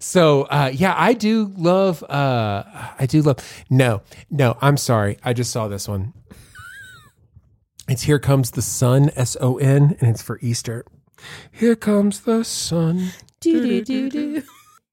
so 0.00 0.42
uh, 0.42 0.70
yeah, 0.72 0.94
I 0.96 1.12
do 1.14 1.52
love. 1.56 2.02
Uh, 2.04 2.64
I 2.98 3.06
do 3.06 3.22
love. 3.22 3.36
No, 3.68 4.02
no, 4.30 4.56
I'm 4.60 4.76
sorry. 4.76 5.18
I 5.24 5.32
just 5.32 5.50
saw 5.50 5.68
this 5.68 5.88
one. 5.88 6.12
It's 7.90 8.02
here 8.02 8.20
comes 8.20 8.52
the 8.52 8.62
sun, 8.62 9.10
S 9.16 9.36
O 9.40 9.58
N, 9.58 9.96
and 10.00 10.10
it's 10.10 10.22
for 10.22 10.38
Easter. 10.42 10.84
Here 11.50 11.74
comes 11.74 12.20
the 12.20 12.44
sun. 12.44 13.10
do 13.40 13.60
do 13.60 13.84
do 13.84 14.08
do. 14.08 14.42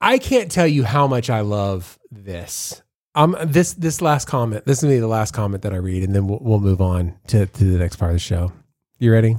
I 0.01 0.17
can't 0.17 0.51
tell 0.51 0.65
you 0.65 0.83
how 0.83 1.05
much 1.05 1.29
I 1.29 1.41
love 1.41 1.99
this. 2.10 2.81
Um, 3.13 3.38
this 3.45 3.73
this 3.73 4.01
last 4.01 4.25
comment. 4.25 4.65
This 4.65 4.79
is 4.79 4.83
gonna 4.83 4.95
be 4.95 4.99
the 4.99 5.05
last 5.05 5.31
comment 5.36 5.62
that 5.62 5.73
I 5.73 5.77
read, 5.77 6.01
and 6.05 6.15
then 6.15 6.27
we'll, 6.27 6.39
we'll 6.41 6.60
move 6.60 6.81
on 6.81 7.13
to, 7.27 7.45
to 7.45 7.63
the 7.63 7.77
next 7.77 7.97
part 7.97 8.10
of 8.10 8.15
the 8.15 8.19
show. 8.19 8.51
You 8.97 9.13
ready? 9.13 9.38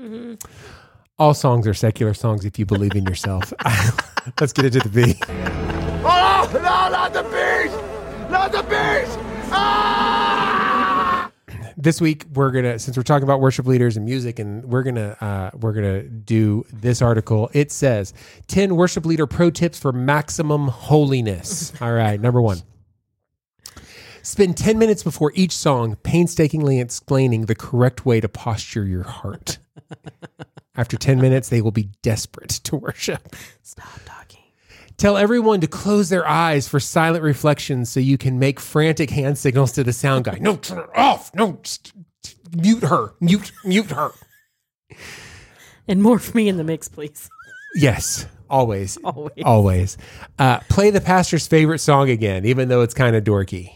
Mm-hmm. 0.00 0.34
All 1.18 1.34
songs 1.34 1.66
are 1.66 1.74
secular 1.74 2.14
songs 2.14 2.44
if 2.44 2.56
you 2.56 2.66
believe 2.66 2.94
in 2.94 3.04
yourself. 3.04 3.52
Let's 4.40 4.52
get 4.52 4.66
into 4.66 4.78
the 4.78 4.88
beat. 4.88 5.16
Oh, 6.04 6.48
no, 6.54 6.60
not 6.60 7.12
the 7.12 7.24
beast! 7.24 8.30
Not 8.30 8.52
the 8.52 8.62
beast! 8.62 9.18
Ah! 9.50 9.91
This 11.82 12.00
week 12.00 12.26
we're 12.32 12.52
gonna, 12.52 12.78
since 12.78 12.96
we're 12.96 13.02
talking 13.02 13.24
about 13.24 13.40
worship 13.40 13.66
leaders 13.66 13.96
and 13.96 14.06
music, 14.06 14.38
and 14.38 14.64
we're 14.64 14.84
gonna 14.84 15.16
uh, 15.20 15.50
we're 15.58 15.72
gonna 15.72 16.04
do 16.04 16.64
this 16.72 17.02
article. 17.02 17.50
It 17.54 17.72
says 17.72 18.14
ten 18.46 18.76
worship 18.76 19.04
leader 19.04 19.26
pro 19.26 19.50
tips 19.50 19.80
for 19.80 19.90
maximum 19.90 20.68
holiness. 20.68 21.72
All 21.80 21.92
right, 21.92 22.20
number 22.20 22.40
one. 22.40 22.58
Spend 24.24 24.56
10 24.56 24.78
minutes 24.78 25.02
before 25.02 25.32
each 25.34 25.50
song 25.50 25.96
painstakingly 26.04 26.78
explaining 26.78 27.46
the 27.46 27.56
correct 27.56 28.06
way 28.06 28.20
to 28.20 28.28
posture 28.28 28.84
your 28.84 29.02
heart. 29.02 29.58
After 30.76 30.96
10 30.96 31.20
minutes, 31.20 31.48
they 31.48 31.60
will 31.60 31.72
be 31.72 31.88
desperate 32.02 32.50
to 32.50 32.76
worship. 32.76 33.34
Stop 33.62 33.88
talking. 34.04 34.21
Tell 35.02 35.16
everyone 35.16 35.60
to 35.62 35.66
close 35.66 36.10
their 36.10 36.24
eyes 36.28 36.68
for 36.68 36.78
silent 36.78 37.24
reflection 37.24 37.84
so 37.84 37.98
you 37.98 38.16
can 38.16 38.38
make 38.38 38.60
frantic 38.60 39.10
hand 39.10 39.36
signals 39.36 39.72
to 39.72 39.82
the 39.82 39.92
sound 39.92 40.26
guy. 40.26 40.38
No, 40.40 40.54
turn 40.54 40.78
her 40.78 40.96
off. 40.96 41.34
No, 41.34 41.58
st- 41.64 41.92
st- 42.22 42.54
mute 42.54 42.84
her. 42.84 43.12
Mute, 43.20 43.50
mute 43.64 43.90
her. 43.90 44.12
And 45.88 46.00
more 46.04 46.20
for 46.20 46.36
me 46.36 46.48
in 46.48 46.56
the 46.56 46.62
mix, 46.62 46.88
please. 46.88 47.28
Yes, 47.74 48.26
always. 48.48 48.96
Always. 48.98 49.42
Always. 49.44 49.98
Uh, 50.38 50.60
play 50.68 50.90
the 50.90 51.00
pastor's 51.00 51.48
favorite 51.48 51.80
song 51.80 52.08
again, 52.08 52.44
even 52.44 52.68
though 52.68 52.82
it's 52.82 52.94
kind 52.94 53.16
of 53.16 53.24
dorky. 53.24 53.72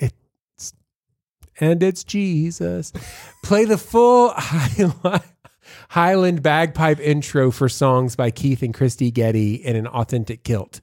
It's, 0.00 0.74
and 1.60 1.80
it's 1.80 2.02
Jesus. 2.02 2.92
Play 3.44 3.66
the 3.66 3.78
full 3.78 4.30
Highland, 4.36 5.22
Highland 5.88 6.42
bagpipe 6.42 7.00
intro 7.00 7.50
for 7.50 7.68
songs 7.68 8.16
by 8.16 8.30
Keith 8.30 8.62
and 8.62 8.74
Christy 8.74 9.10
Getty 9.10 9.54
in 9.56 9.76
an 9.76 9.86
authentic 9.86 10.42
kilt. 10.44 10.80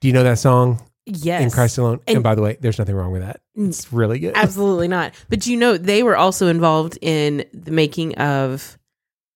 Do 0.00 0.08
you 0.08 0.14
know 0.14 0.24
that 0.24 0.38
song? 0.38 0.80
Yes. 1.04 1.42
in 1.42 1.50
Christ 1.50 1.78
alone. 1.78 1.98
And, 2.06 2.16
And- 2.18 2.22
by 2.22 2.36
the 2.36 2.42
way, 2.42 2.56
there's 2.60 2.78
nothing 2.78 2.94
wrong 2.94 3.10
with 3.10 3.22
that. 3.22 3.40
It's 3.56 3.92
really 3.92 4.20
good. 4.20 4.36
Absolutely 4.36 4.86
not. 4.86 5.12
But 5.28 5.46
you 5.48 5.56
know, 5.56 5.76
they 5.76 6.04
were 6.04 6.16
also 6.16 6.46
involved 6.46 6.96
in 7.02 7.44
the 7.52 7.72
making 7.72 8.14
of 8.16 8.78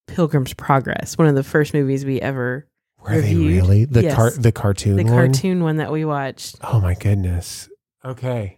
Pilgrim's 0.07 0.55
Progress, 0.55 1.19
one 1.19 1.27
of 1.27 1.35
the 1.35 1.43
first 1.43 1.75
movies 1.75 2.05
we 2.05 2.21
ever 2.21 2.69
Were 3.01 3.21
they 3.21 3.35
reviewed. 3.35 3.47
really 3.65 3.85
the 3.85 4.05
Yes. 4.05 4.15
car 4.15 4.31
the 4.31 4.53
cartoon 4.53 4.97
the 4.97 5.03
one? 5.05 5.13
cartoon 5.13 5.65
one 5.65 5.79
that 5.79 5.91
we 5.91 6.05
watched. 6.05 6.55
Oh 6.63 6.81
my 6.81 6.95
goodness. 6.95 7.69
Okay. 8.05 8.56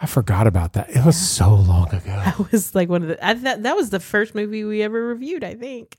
I 0.00 0.06
forgot 0.06 0.46
about 0.46 0.74
that. 0.74 0.90
It 0.90 1.04
was 1.04 1.16
so 1.16 1.54
long 1.54 1.88
ago. 1.88 1.98
That 2.24 2.52
was 2.52 2.74
like 2.74 2.88
one 2.88 3.02
of 3.02 3.08
the 3.08 3.24
I, 3.26 3.34
that 3.34 3.62
that 3.64 3.76
was 3.76 3.90
the 3.90 4.00
first 4.00 4.34
movie 4.34 4.64
we 4.64 4.82
ever 4.82 5.06
reviewed, 5.08 5.42
I 5.44 5.54
think. 5.54 5.96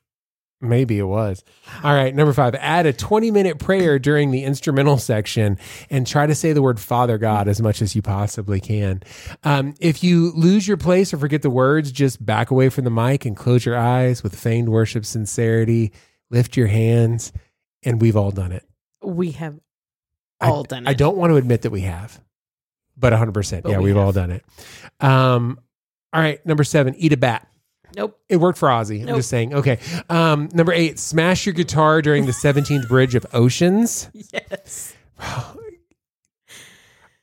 Maybe 0.62 1.00
it 1.00 1.04
was. 1.06 1.42
All 1.86 1.94
right, 1.94 2.14
number 2.14 2.34
five. 2.34 2.54
Add 2.56 2.86
a 2.86 2.92
20 2.92 3.32
minute 3.32 3.60
prayer 3.60 3.98
during 3.98 4.32
the 4.32 4.44
instrumental 4.44 4.98
section 4.98 5.58
and 5.90 6.06
try 6.06 6.28
to 6.28 6.36
say 6.36 6.52
the 6.52 6.62
word 6.62 6.82
Father 6.82 7.18
God 7.18 7.48
as 7.48 7.62
much 7.62 7.82
as 7.82 7.96
you 7.96 8.02
possibly 8.02 8.60
can. 8.60 9.02
Um, 9.46 9.74
if 9.80 10.04
you 10.04 10.32
lose 10.34 10.68
your 10.68 10.76
place 10.76 11.14
or 11.14 11.18
forget 11.18 11.44
the 11.44 11.50
words, 11.50 11.94
just 11.94 12.26
back 12.26 12.52
away 12.52 12.68
from 12.68 12.84
the 12.84 12.92
mic 12.92 13.24
and 13.26 13.38
close 13.38 13.66
your 13.66 13.78
eyes 13.78 14.22
with 14.22 14.36
feigned 14.38 14.68
worship 14.68 15.06
sincerity. 15.06 15.94
Lift 16.30 16.58
your 16.58 16.68
hands, 16.68 17.32
and 17.84 18.02
we've 18.02 18.18
all 18.18 18.32
done 18.32 18.52
it. 18.52 18.64
We 19.02 19.32
have 19.32 19.58
I- 20.42 20.50
all 20.50 20.64
done 20.64 20.86
it. 20.86 20.90
I 20.90 20.94
don't 20.94 21.16
want 21.18 21.32
to 21.32 21.38
admit 21.38 21.62
that 21.62 21.72
we 21.72 21.82
have, 21.82 22.20
but 23.00 23.14
100%. 23.14 23.64
But 23.64 23.72
yeah, 23.72 23.78
we 23.78 23.86
we've 23.86 23.98
all 23.98 24.12
done 24.12 24.32
it. 24.32 24.44
Um, 25.00 25.60
all 26.12 26.22
right, 26.22 26.44
number 26.46 26.64
seven, 26.64 26.96
eat 26.96 27.14
a 27.14 27.18
bat. 27.18 27.48
Nope. 27.96 28.20
It 28.30 28.38
worked 28.38 28.60
for 28.60 28.70
Ozzy. 28.70 29.02
I'm 29.02 29.16
just 29.16 29.30
saying. 29.30 29.54
Okay. 29.54 29.80
Um, 30.10 30.50
number 30.54 30.72
eight, 30.72 31.00
smash 31.00 31.46
your 31.46 31.54
guitar 31.54 32.02
during 32.02 32.26
the 32.26 32.32
17th 32.32 32.88
bridge 32.88 33.16
of 33.16 33.26
Oceans. 33.34 34.10
Yes. 34.14 34.96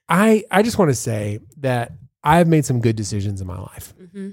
I 0.08 0.44
I 0.50 0.62
just 0.62 0.78
want 0.78 0.90
to 0.90 0.94
say 0.94 1.40
that 1.58 1.92
I've 2.22 2.46
made 2.48 2.64
some 2.64 2.80
good 2.80 2.96
decisions 2.96 3.40
in 3.40 3.46
my 3.46 3.58
life. 3.58 3.94
hmm 4.12 4.30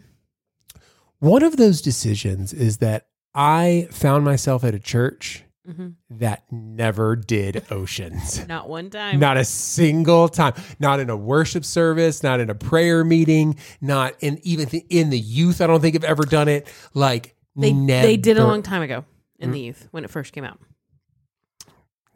One 1.20 1.44
of 1.44 1.58
those 1.58 1.82
decisions 1.82 2.54
is 2.54 2.78
that 2.78 3.08
I 3.34 3.88
found 3.92 4.24
myself 4.26 4.64
at 4.64 4.76
a 4.76 4.80
church 4.80 5.44
hmm 5.65 5.89
that 6.10 6.43
never 6.52 7.15
did 7.15 7.63
Oceans. 7.71 8.45
Not 8.49 8.67
one 8.69 8.89
time. 8.89 9.19
Not 9.19 9.38
a 9.38 9.45
single 9.45 10.28
time. 10.30 10.54
Not 10.80 10.99
in 10.99 11.10
a 11.10 11.15
worship 11.17 11.63
service, 11.65 12.21
not 12.23 12.39
in 12.39 12.49
a 12.49 12.56
prayer 12.56 13.04
meeting, 13.04 13.58
not 13.82 14.13
in 14.19 14.39
even 14.43 14.67
th- 14.67 14.86
in 14.89 15.10
the 15.10 15.19
youth. 15.19 15.62
I 15.62 15.67
don't 15.67 15.80
think 15.82 15.95
I've 15.95 16.04
ever 16.04 16.23
done 16.23 16.47
it. 16.47 16.67
Like 16.93 17.36
they 17.56 17.71
never, 17.73 18.06
they 18.08 18.17
did 18.17 18.38
a 18.38 18.45
long 18.45 18.62
time 18.63 18.82
ago 18.82 19.06
in 19.39 19.49
Mm. 19.49 19.54
the 19.54 19.60
youth 19.60 19.88
when 19.91 20.04
it 20.04 20.10
first 20.10 20.34
came 20.34 20.43
out. 20.43 20.60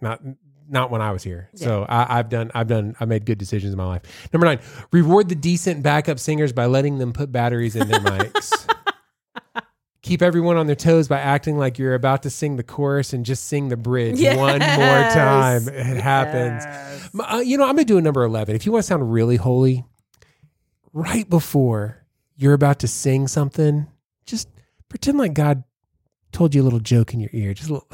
not 0.02 0.22
not 0.70 0.92
when 0.92 1.02
I 1.02 1.12
was 1.12 1.24
here. 1.24 1.50
So 1.56 1.86
I, 1.88 2.20
I've 2.20 2.28
done 2.30 2.52
I've 2.54 2.68
done 2.68 2.96
I 3.00 3.06
made 3.06 3.26
good 3.26 3.38
decisions 3.38 3.72
in 3.72 3.78
my 3.78 3.86
life. 3.86 4.02
Number 4.34 4.46
nine, 4.46 4.60
reward 4.92 5.30
the 5.30 5.36
decent 5.36 5.82
backup 5.82 6.20
singers 6.20 6.52
by 6.52 6.66
letting 6.66 6.98
them 6.98 7.14
put 7.14 7.32
batteries 7.32 7.76
in 7.78 7.88
their 7.88 8.00
mics. 8.02 8.52
Keep 10.08 10.22
everyone 10.22 10.56
on 10.56 10.68
their 10.68 10.76
toes 10.76 11.10
by 11.10 11.20
acting 11.20 11.58
like 11.58 11.78
you're 11.78 11.94
about 11.94 12.24
to 12.24 12.30
sing 12.30 12.56
the 12.56 12.64
chorus 12.64 13.12
and 13.12 13.26
just 13.26 13.48
sing 13.48 13.68
the 13.68 13.76
bridge 13.76 14.22
one 14.22 14.60
more 14.60 14.60
time. 14.60 15.68
It 15.68 15.98
happens. 15.98 16.64
Uh, 17.20 17.44
you 17.46 17.58
know, 17.58 17.66
I'm 17.66 17.76
going 17.76 17.86
to 17.86 17.94
do 17.94 17.98
a 17.98 18.02
number 18.02 18.24
11. 18.24 18.56
If 18.56 18.66
you 18.66 18.72
want 18.72 18.84
to 18.84 18.88
sound 18.88 19.12
really 19.12 19.36
holy, 19.36 19.84
right 20.94 21.30
before 21.30 22.06
you're 22.38 22.54
about 22.54 22.80
to 22.80 22.88
sing 22.88 23.28
something, 23.28 23.88
just 24.26 24.48
pretend 24.88 25.18
like 25.18 25.34
God 25.34 25.66
told 26.32 26.56
you 26.56 26.62
a 26.62 26.64
little 26.64 26.80
joke 26.80 27.14
in 27.14 27.20
your 27.20 27.32
ear. 27.34 27.54
Just 27.54 27.70
a 27.70 27.74
little, 27.74 27.88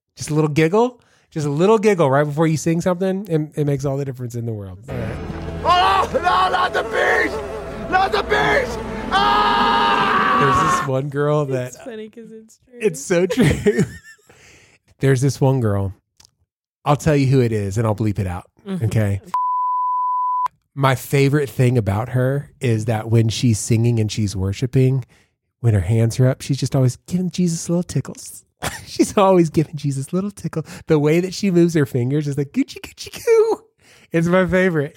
just 0.16 0.30
a 0.30 0.34
little 0.34 0.48
giggle. 0.48 1.02
Just 1.30 1.46
a 1.46 1.50
little 1.50 1.78
giggle 1.78 2.10
right 2.10 2.24
before 2.24 2.46
you 2.46 2.56
sing 2.56 2.80
something. 2.80 3.28
It, 3.28 3.52
it 3.54 3.64
makes 3.66 3.84
all 3.84 3.98
the 3.98 4.06
difference 4.06 4.34
in 4.34 4.46
the 4.46 4.52
world. 4.54 4.80
All 4.88 4.96
right. 4.96 5.16
Oh, 5.62 6.10
no, 6.14 6.20
not 6.20 6.72
the 6.72 6.82
beast! 6.84 7.90
Not 7.90 8.12
the 8.12 8.22
beast! 8.22 8.89
There's 9.10 10.70
this 10.72 10.86
one 10.88 11.08
girl 11.10 11.44
that 11.46 11.68
It's 11.68 11.76
funny 11.76 12.08
because 12.08 12.32
it's 12.32 12.58
true. 12.58 12.78
It's 12.80 13.00
so 13.00 13.26
true. 13.26 13.82
There's 15.00 15.20
this 15.20 15.40
one 15.40 15.60
girl. 15.60 15.94
I'll 16.84 16.96
tell 16.96 17.16
you 17.16 17.26
who 17.26 17.40
it 17.40 17.52
is 17.52 17.76
and 17.78 17.86
I'll 17.86 17.94
bleep 17.94 18.18
it 18.18 18.26
out. 18.26 18.46
Mhm. 18.66 18.84
Okay. 18.84 19.20
My 20.74 20.94
favorite 20.94 21.50
thing 21.50 21.76
about 21.76 22.10
her 22.10 22.50
is 22.60 22.86
that 22.86 23.10
when 23.10 23.28
she's 23.28 23.58
singing 23.58 23.98
and 24.00 24.10
she's 24.10 24.34
worshiping, 24.36 25.04
when 25.60 25.74
her 25.74 25.80
hands 25.80 26.18
are 26.20 26.28
up, 26.28 26.40
she's 26.40 26.58
just 26.58 26.74
always 26.74 26.96
giving 27.06 27.30
Jesus 27.30 27.68
little 27.68 27.82
tickles. 27.82 28.44
she's 28.86 29.16
always 29.18 29.50
giving 29.50 29.76
Jesus 29.76 30.12
little 30.12 30.30
tickle. 30.30 30.64
The 30.86 30.98
way 30.98 31.20
that 31.20 31.34
she 31.34 31.50
moves 31.50 31.74
her 31.74 31.86
fingers 31.86 32.26
is 32.28 32.38
like 32.38 32.52
Gucci 32.52 32.80
Gucci 32.80 33.12
goo. 33.24 33.62
It's 34.12 34.26
my 34.26 34.46
favorite. 34.46 34.96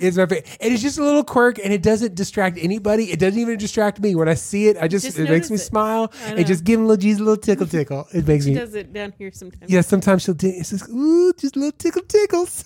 It's 0.00 0.16
my 0.16 0.26
favorite. 0.26 0.56
And 0.60 0.72
it's 0.72 0.82
just 0.82 0.98
a 0.98 1.04
little 1.04 1.24
quirk 1.24 1.58
and 1.58 1.72
it 1.72 1.82
doesn't 1.82 2.14
distract 2.14 2.58
anybody. 2.58 3.10
It 3.12 3.18
doesn't 3.18 3.38
even 3.38 3.58
distract 3.58 4.00
me. 4.00 4.14
When 4.14 4.28
I 4.28 4.34
see 4.34 4.68
it, 4.68 4.76
I 4.80 4.88
just, 4.88 5.04
Just 5.04 5.18
it 5.18 5.22
makes 5.30 5.50
me 5.50 5.54
notice 5.56 5.62
it. 5.62 5.68
smile 5.68 6.12
I 6.24 6.30
know. 6.30 6.36
and 6.38 6.46
just 6.46 6.64
give 6.64 6.80
him 6.80 6.86
little 6.86 7.00
Jesus 7.00 7.20
a 7.20 7.24
little 7.24 7.40
tickle 7.42 7.66
tickle. 7.66 8.06
It 8.12 8.26
makes 8.26 8.44
she 8.44 8.50
me 8.50 8.56
does 8.56 8.74
it 8.74 8.92
down 8.92 9.12
here 9.18 9.30
sometimes. 9.32 9.70
yeah, 9.70 9.80
sometimes 9.80 10.22
she'll 10.22 10.34
do 10.34 10.48
it's 10.48 10.70
just 10.70 10.88
ooh, 10.90 11.32
just 11.34 11.56
little 11.56 11.72
tickle 11.72 12.02
tickles. 12.02 12.64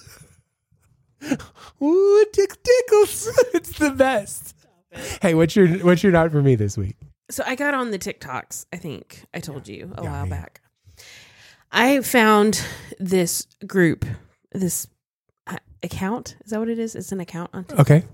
ooh, 1.83 2.25
tickle 2.33 2.57
tickles. 2.63 3.29
it's 3.55 3.79
the 3.79 3.91
best. 3.91 4.55
Hey, 5.23 5.35
what's 5.35 5.55
your 5.57 5.69
what's 5.85 6.03
your 6.03 6.13
not 6.13 6.31
for 6.33 6.43
me 6.43 6.55
this 6.55 6.77
week? 6.79 6.97
So 7.31 7.43
I 7.47 7.57
got 7.57 7.75
on 7.75 7.91
the 7.91 7.99
TikToks. 7.99 8.67
I 8.73 8.77
think 8.77 9.25
I 9.35 9.41
told 9.41 9.69
you 9.69 9.93
a 9.97 10.03
Yeah, 10.03 10.11
while 10.11 10.27
yeah. 10.27 10.31
back. 10.31 10.61
I 11.71 12.01
found 12.01 12.65
this 12.99 13.47
group, 13.67 14.07
this 14.53 14.87
account. 15.83 16.37
Is 16.45 16.51
that 16.51 16.59
what 16.61 16.69
it 16.69 16.79
is? 16.79 16.95
It's 16.95 17.13
an 17.13 17.21
account 17.21 17.51
on 17.53 17.65
TikTok 17.65 17.81
Okay. 17.91 18.05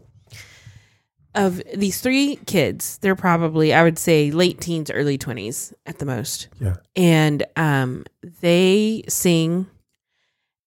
of 1.35 1.61
these 1.75 2.01
three 2.01 2.37
kids. 2.47 2.99
They're 2.99 3.17
probably, 3.17 3.73
I 3.75 3.83
would 3.83 3.99
say, 3.99 4.31
late 4.31 4.61
teens, 4.61 4.91
early 4.91 5.19
twenties 5.19 5.73
at 5.87 5.99
the 5.99 6.07
most. 6.07 6.49
Yeah. 6.61 6.77
and 6.97 7.45
um, 7.57 8.05
they 8.41 9.03
sing, 9.09 9.67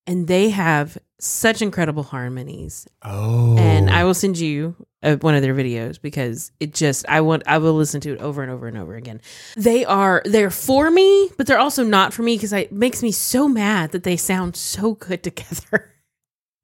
and 0.06 0.28
they 0.28 0.50
have 0.50 0.98
such 1.20 1.62
incredible 1.62 2.04
harmonies. 2.04 2.88
Oh. 3.02 3.58
And 3.58 3.90
I 3.90 4.04
will 4.04 4.14
send 4.14 4.38
you 4.38 4.76
uh, 5.02 5.16
one 5.16 5.34
of 5.36 5.42
their 5.42 5.56
videos 5.56 6.00
because 6.02 6.52
it 6.60 6.74
just 6.76 7.08
I 7.10 7.22
want 7.22 7.44
I 7.48 7.58
will 7.58 7.74
listen 7.74 8.02
to 8.02 8.14
it 8.14 8.20
over 8.20 8.44
and 8.44 8.52
over 8.52 8.68
and 8.68 8.78
over 8.78 8.96
again. 8.96 9.22
They 9.56 9.84
are 9.86 10.22
they're 10.26 10.52
for 10.52 10.92
me, 10.92 11.30
but 11.38 11.48
they're 11.48 11.58
also 11.58 11.84
not 11.84 12.14
for 12.14 12.22
me 12.24 12.36
because 12.36 12.54
it 12.54 12.72
makes 12.72 13.02
me 13.02 13.12
so 13.12 13.48
mad 13.48 13.92
that 13.94 14.04
they 14.04 14.16
sound 14.18 14.56
so 14.56 14.94
good 14.94 15.24
together. 15.30 15.92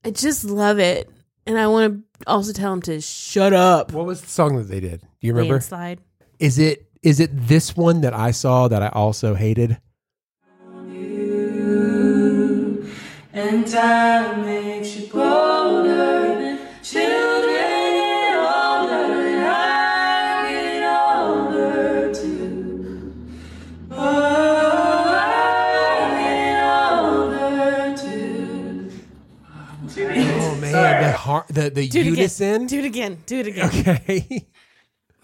I 0.06 0.12
just 0.12 0.44
love 0.44 0.80
it, 0.80 1.10
and 1.46 1.58
I 1.58 1.68
want 1.68 2.04
to 2.20 2.28
also 2.28 2.52
tell 2.52 2.72
them 2.72 2.82
to 2.84 3.00
shut 3.00 3.54
up. 3.54 3.92
what 3.94 4.06
was 4.06 4.22
the 4.22 4.28
song 4.28 4.58
that 4.58 4.64
they 4.64 4.80
did? 4.80 5.02
Do 5.02 5.08
you 5.22 5.34
remember? 5.34 5.56
Landslide. 5.56 6.00
Is 6.40 6.60
it 6.60 6.88
is 7.02 7.20
it 7.20 7.32
this 7.34 7.76
one 7.76 8.02
that 8.02 8.14
I 8.14 8.32
saw 8.32 8.68
that 8.68 8.82
I 8.82 8.88
also 8.90 9.36
hated? 9.36 9.78
And 13.36 13.66
time 13.66 14.46
makes 14.46 14.96
you 14.96 15.08
bolder. 15.08 15.63
Har- 31.24 31.46
the 31.50 31.70
the 31.70 31.88
Do 31.88 32.00
it 32.02 32.06
unison. 32.06 32.64
again. 32.64 32.68
Do 32.68 32.80
it 32.80 32.86
again. 32.86 33.18
Do 33.26 33.40
it 33.40 33.48
again. 33.48 33.68
Okay. 33.68 34.48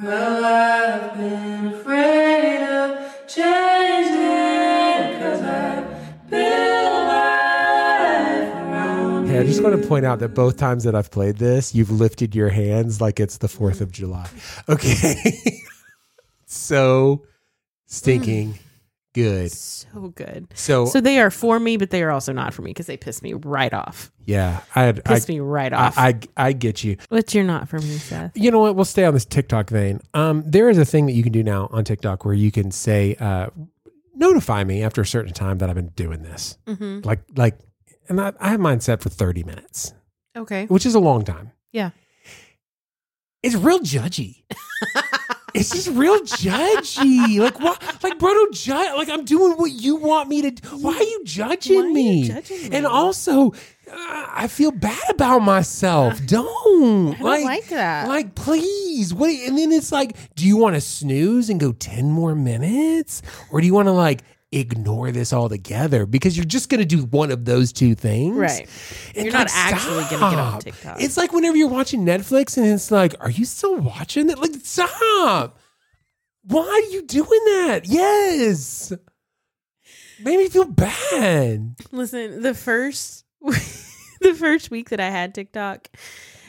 Well, 0.02 0.46
I've 0.46 1.14
been 1.18 1.74
afraid 1.74 2.62
of 2.64 3.28
changing, 3.28 5.20
cause 5.20 5.42
I've 5.42 6.30
built 6.30 7.04
life 7.04 8.54
around 8.56 9.28
Hey, 9.28 9.40
I 9.40 9.44
just 9.44 9.62
want 9.62 9.76
to 9.82 9.86
point 9.90 10.06
out 10.06 10.20
that 10.20 10.30
both 10.30 10.56
times 10.56 10.86
that 10.86 10.96
I've 10.96 11.12
played 11.12 11.36
this, 11.38 11.76
you've 11.76 11.92
lifted 11.92 12.34
your 12.34 12.48
hands 12.48 13.02
like 13.02 13.20
it's 13.20 13.40
the 13.40 13.48
4th 13.50 13.82
of 13.82 13.92
July. 13.92 14.30
Okay. 14.70 15.34
so 16.46 17.26
stinking 17.88 18.54
mm. 18.54 18.60
Good. 19.14 19.52
So 19.52 20.14
good. 20.16 20.48
So, 20.54 20.86
So 20.86 21.02
they 21.02 21.20
are 21.20 21.32
for 21.32 21.60
me, 21.60 21.78
but 21.78 21.90
they 21.90 22.04
are 22.04 22.12
also 22.12 22.32
not 22.34 22.54
for 22.54 22.62
me 22.62 22.72
because 22.72 22.86
they 22.86 22.98
piss 22.98 23.22
me 23.22 23.34
right 23.34 23.74
off. 23.74 24.12
yeah, 24.26 24.62
I, 24.76 24.84
had, 24.84 25.02
I, 25.06 25.14
Piss 25.16 25.28
me 25.28 25.40
right 25.40 25.74
off. 25.74 25.98
I, 25.98 26.08
I, 26.10 26.20
I 26.48 26.54
get 26.54 26.84
you. 26.84 26.98
What's 27.10 27.34
your 27.34 27.44
not 27.44 27.68
for 27.70 27.80
me, 27.80 27.98
Seth? 27.98 28.32
You 28.36 28.52
know 28.52 28.60
what? 28.60 28.76
We'll 28.76 28.86
stay 28.86 29.06
on 29.06 29.14
this 29.14 29.26
TikTok 29.26 29.70
vein. 29.70 30.02
Um, 30.14 30.44
there 30.46 30.70
is 30.70 30.78
a 30.78 30.86
thing 30.86 31.06
that 31.08 31.14
you 31.14 31.24
can 31.24 31.32
do 31.32 31.44
now 31.44 31.68
on 31.72 31.84
TikTok 31.84 32.26
where 32.26 32.34
you 32.36 32.52
can 32.52 32.72
say, 32.72 33.16
uh, 33.20 33.50
notify 34.16 34.64
me 34.64 34.84
after 34.84 35.02
a 35.02 35.06
certain 35.06 35.34
time 35.34 35.58
that 35.60 35.70
I've 35.70 35.76
been 35.76 35.90
doing 35.90 36.22
this. 36.24 36.58
Mm-hmm. 36.68 37.08
Like, 37.08 37.22
like, 37.36 37.58
and 38.10 38.20
I, 38.20 38.34
I 38.40 38.50
have 38.50 38.60
mine 38.60 38.80
set 38.82 39.02
for 39.02 39.10
30 39.10 39.44
minutes, 39.44 39.94
Okay. 40.36 40.66
which 40.66 40.86
is 40.86 40.94
a 40.96 41.00
long 41.00 41.24
time. 41.24 41.52
Yeah. 41.72 41.92
It's 43.42 43.56
real 43.56 43.80
judgy. 43.80 44.44
it's 45.60 45.72
just 45.72 45.90
real 45.90 46.20
judgy. 46.22 47.40
Like 47.40 47.60
what? 47.60 47.82
Like 48.04 48.18
bro, 48.18 48.34
don't 48.34 48.54
judge. 48.54 48.96
Like 48.96 49.10
I'm 49.10 49.26
doing 49.26 49.54
what 49.54 49.72
you 49.72 49.96
want 49.96 50.30
me 50.30 50.42
to. 50.44 50.52
do. 50.52 50.68
Why 50.78 50.96
are 50.96 51.04
you 51.04 51.22
judging 51.26 51.80
are 51.82 51.88
you 51.88 51.94
me? 51.94 52.28
judging 52.28 52.70
me? 52.70 52.76
And 52.76 52.86
also, 52.86 53.52
uh, 53.52 54.26
I 54.32 54.48
feel 54.48 54.72
bad 54.72 55.10
about 55.10 55.40
myself. 55.40 56.26
Don't. 56.26 57.16
I 57.16 57.20
don't 57.20 57.44
like 57.44 57.68
that. 57.70 58.08
Like 58.08 58.36
please. 58.36 59.14
What? 59.14 59.30
And 59.32 59.58
then 59.58 59.72
it's 59.72 59.92
like, 59.92 60.16
do 60.36 60.46
you 60.46 60.58
want 60.58 60.76
to 60.76 60.82
snooze 60.82 61.50
and 61.50 61.60
go 61.60 61.72
ten 61.74 62.10
more 62.10 62.36
minutes, 62.36 63.22
or 63.52 63.62
do 63.62 63.68
you 63.68 63.74
want 63.74 63.88
to 63.88 63.94
like? 63.94 64.22
Ignore 64.52 65.12
this 65.12 65.32
altogether 65.32 66.06
because 66.08 66.36
you're 66.36 66.46
just 66.46 66.70
going 66.70 66.80
to 66.80 66.86
do 66.86 67.04
one 67.06 67.30
of 67.32 67.46
those 67.46 67.72
two 67.72 67.94
things. 67.94 68.36
Right. 68.36 68.68
And, 69.16 69.26
You're 69.26 69.34
not 69.34 69.48
actually 69.54 70.04
gonna 70.06 70.36
get 70.36 70.40
on. 70.40 70.60
TikTok. 70.60 71.02
It's 71.02 71.18
like 71.18 71.32
whenever 71.34 71.56
you're 71.56 71.68
watching 71.68 72.04
Netflix 72.04 72.58
and 72.58 72.66
it's 72.66 72.90
like, 72.90 73.14
are 73.20 73.30
you 73.30 73.46
still 73.46 73.78
watching 73.78 74.28
it? 74.30 74.40
Like, 74.40 74.52
stop. 74.64 75.60
Why 76.46 76.64
are 76.68 76.92
you 76.92 77.04
doing 77.06 77.28
that? 77.46 77.82
Yes. 77.86 78.92
Made 80.24 80.38
me 80.38 80.50
feel 80.50 80.66
bad. 80.66 81.76
Listen, 81.92 82.42
the 82.42 82.54
first 82.56 83.26
the 83.42 84.34
first 84.34 84.72
week 84.72 84.90
that 84.90 85.00
I 85.00 85.10
had 85.12 85.36
TikTok, 85.36 85.90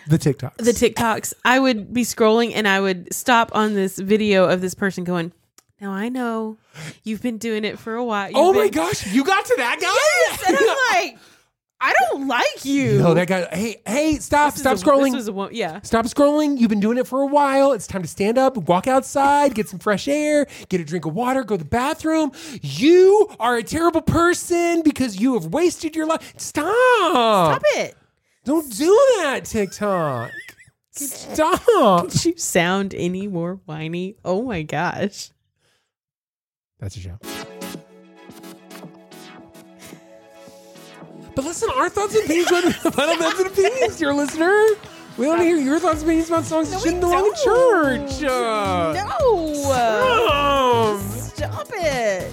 The 0.08 0.18
TikToks. 0.18 0.56
the 0.56 0.72
TikToks, 0.72 1.34
I 1.44 1.58
would 1.60 1.92
be 1.92 2.02
scrolling 2.02 2.52
and 2.54 2.66
I 2.66 2.80
would 2.80 3.12
stop 3.14 3.50
on 3.54 3.74
this 3.74 3.98
video 3.98 4.48
of 4.48 4.60
this 4.62 4.74
person 4.74 5.04
going, 5.04 5.32
"Now 5.81 5.93
I 5.93 6.09
know 6.09 6.59
you've 7.05 7.23
been 7.23 7.38
doing 7.38 7.64
it 7.64 7.79
for 7.79 7.95
a 7.95 8.05
while." 8.05 8.29
You've 8.29 8.37
oh 8.38 8.53
my 8.53 8.64
been-" 8.64 8.73
gosh, 8.73 9.07
you 9.12 9.25
got 9.25 9.45
to 9.45 9.55
that 9.59 9.79
guy? 9.81 10.31
Yes, 10.31 10.49
and 10.49 10.57
I'm 10.59 10.66
like, 11.12 11.19
I 11.83 11.95
don't 12.11 12.29
like 12.29 12.64
you. 12.66 12.99
No, 12.99 13.14
that 13.14 13.27
guy. 13.27 13.49
Hey, 13.53 13.81
hey, 13.87 14.16
stop, 14.16 14.53
This 14.53 14.61
stop 14.61 14.75
is 14.75 14.83
a- 14.83 14.85
scrolling. 14.85 15.05
This 15.12 15.14
was 15.14 15.29
a 15.29 15.33
wo- 15.33 15.49
yeah. 15.51 15.81
Stop 15.81 16.05
scrolling. 16.05 16.59
You've 16.59 16.69
been 16.69 16.81
doing 16.81 16.99
it 16.99 17.07
for 17.07 17.23
a 17.23 17.27
while. 17.27 17.73
It's 17.73 17.87
time 17.87 18.03
to 18.03 18.09
stand 18.09 18.37
up, 18.37 18.57
walk 18.59 18.87
outside, 18.87 19.55
get 19.55 19.66
some 19.69 19.79
fresh 19.79 20.07
air, 20.07 20.47
get 20.69 20.81
a 20.83 20.85
drink 20.85 21.07
of 21.07 21.14
water, 21.14 21.43
go 21.43 21.57
to 21.57 21.64
the 21.64 21.69
bathroom. 21.69 22.33
You 22.61 23.31
are 23.40 23.57
a 23.57 23.62
terrible 23.62 24.03
person 24.03 24.83
because 24.83 25.19
you 25.19 25.33
have 25.35 25.47
wasted 25.47 25.97
your 25.97 26.07
life. 26.07 26.35
Stop. 26.37 26.66
Stop 26.66 27.62
it. 27.77 27.97
Don't 28.45 28.71
do 28.77 28.95
that, 29.21 29.47
TikTok. 29.47 30.33
Stop. 30.93 32.11
Did 32.11 32.25
you 32.27 32.37
sound 32.37 32.95
any 32.95 33.27
more 33.27 33.61
whiny? 33.64 34.16
Oh 34.25 34.43
my 34.43 34.62
gosh. 34.62 35.31
That's 36.81 36.97
a 36.97 37.01
joke. 37.01 37.19
But 41.35 41.45
listen, 41.45 41.71
our 41.77 41.88
thoughts 41.88 42.14
and 42.14 42.25
opinions 42.25 42.51
are 42.53 42.73
final 42.90 43.16
thoughts 43.16 43.38
and 43.40 43.47
opinions, 43.49 43.97
dear 43.97 44.12
listener. 44.12 44.66
We 45.16 45.27
want 45.29 45.40
to 45.40 45.45
hear 45.45 45.57
your 45.59 45.79
thoughts 45.79 46.01
and 46.01 46.05
opinions 46.05 46.29
about 46.29 46.45
songs 46.45 46.71
that 46.71 46.81
shouldn't 46.81 47.01
belong 47.01 47.27
in 47.27 47.35
church. 47.45 48.23
Uh, 48.25 48.93
No. 49.21 49.55
stop. 49.55 51.01
Stop 51.01 51.69
it. 51.75 52.33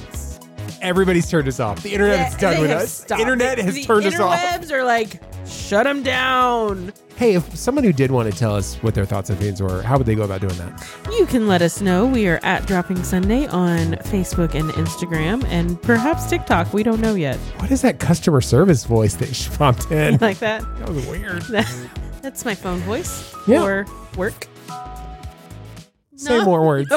Everybody's 0.82 1.30
turned 1.30 1.48
us 1.48 1.60
off. 1.60 1.82
The 1.84 1.94
internet's 1.94 2.34
Yeah, 2.36 2.40
done 2.40 2.54
they 2.56 2.62
with 2.62 2.70
have 2.70 2.82
us. 2.82 2.92
stopped. 2.94 3.22
Internet 3.22 3.58
has 3.60 3.74
the 3.76 3.84
turned 3.84 4.06
us 4.06 4.20
off. 4.20 4.40
The 4.40 4.68
interwebs 4.68 4.72
are 4.72 4.84
like, 4.84 5.22
shut 5.48 5.84
them 5.86 6.04
down. 6.04 6.94
Hey, 7.18 7.34
if 7.34 7.56
someone 7.58 7.84
who 7.84 7.92
did 7.92 8.12
want 8.12 8.32
to 8.32 8.38
tell 8.38 8.56
us 8.56 8.76
what 8.84 8.94
their 8.94 9.06
thoughts 9.06 9.32
and 9.32 9.38
opinions 9.40 9.60
were, 9.60 9.82
how 9.82 9.98
would 9.98 10.06
they 10.06 10.14
go 10.14 10.22
about 10.22 10.40
doing 10.40 10.54
that? 10.58 10.88
You 11.12 11.26
can 11.26 11.48
let 11.48 11.64
us 11.64 11.82
know. 11.82 12.06
We 12.06 12.28
are 12.28 12.40
at 12.44 12.68
Dropping 12.68 13.04
Sunday 13.04 13.48
on 13.48 13.94
Facebook 14.06 14.54
and 14.54 14.70
Instagram 14.74 15.44
and 15.46 15.82
perhaps 15.82 16.30
TikTok. 16.30 16.72
We 16.76 16.84
don't 16.84 17.00
know 17.02 17.16
yet. 17.16 17.38
What 17.58 17.72
is 17.72 17.82
that 17.82 17.98
customer 18.00 18.40
service 18.40 18.84
voice 18.86 19.16
that 19.16 19.36
she 19.36 19.50
popped 19.50 19.90
in? 19.92 20.18
Like 20.22 20.38
that. 20.40 20.62
that 20.78 20.90
was 20.90 21.08
weird. 21.08 21.42
That's 22.22 22.46
my 22.46 22.54
phone 22.54 22.80
voice 22.82 23.34
Yeah. 23.48 23.62
for 23.62 23.86
work. 24.16 24.48
Say 26.18 26.38
No. 26.38 26.46
more 26.46 26.68
words. 26.68 26.94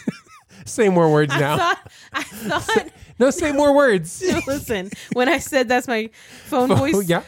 say 0.66 0.90
more 0.90 1.10
words 1.10 1.32
I 1.32 1.40
now. 1.40 1.56
thought, 1.56 1.92
I 2.12 2.22
thought, 2.24 2.88
no, 3.18 3.30
say 3.30 3.52
more 3.52 3.74
words. 3.74 4.22
listen, 4.46 4.90
when 5.14 5.30
I 5.30 5.38
said 5.38 5.66
that's 5.68 5.88
my 5.88 6.10
phone 6.44 6.68
voice, 6.74 6.94
Oh, 6.94 7.00
yeah. 7.00 7.22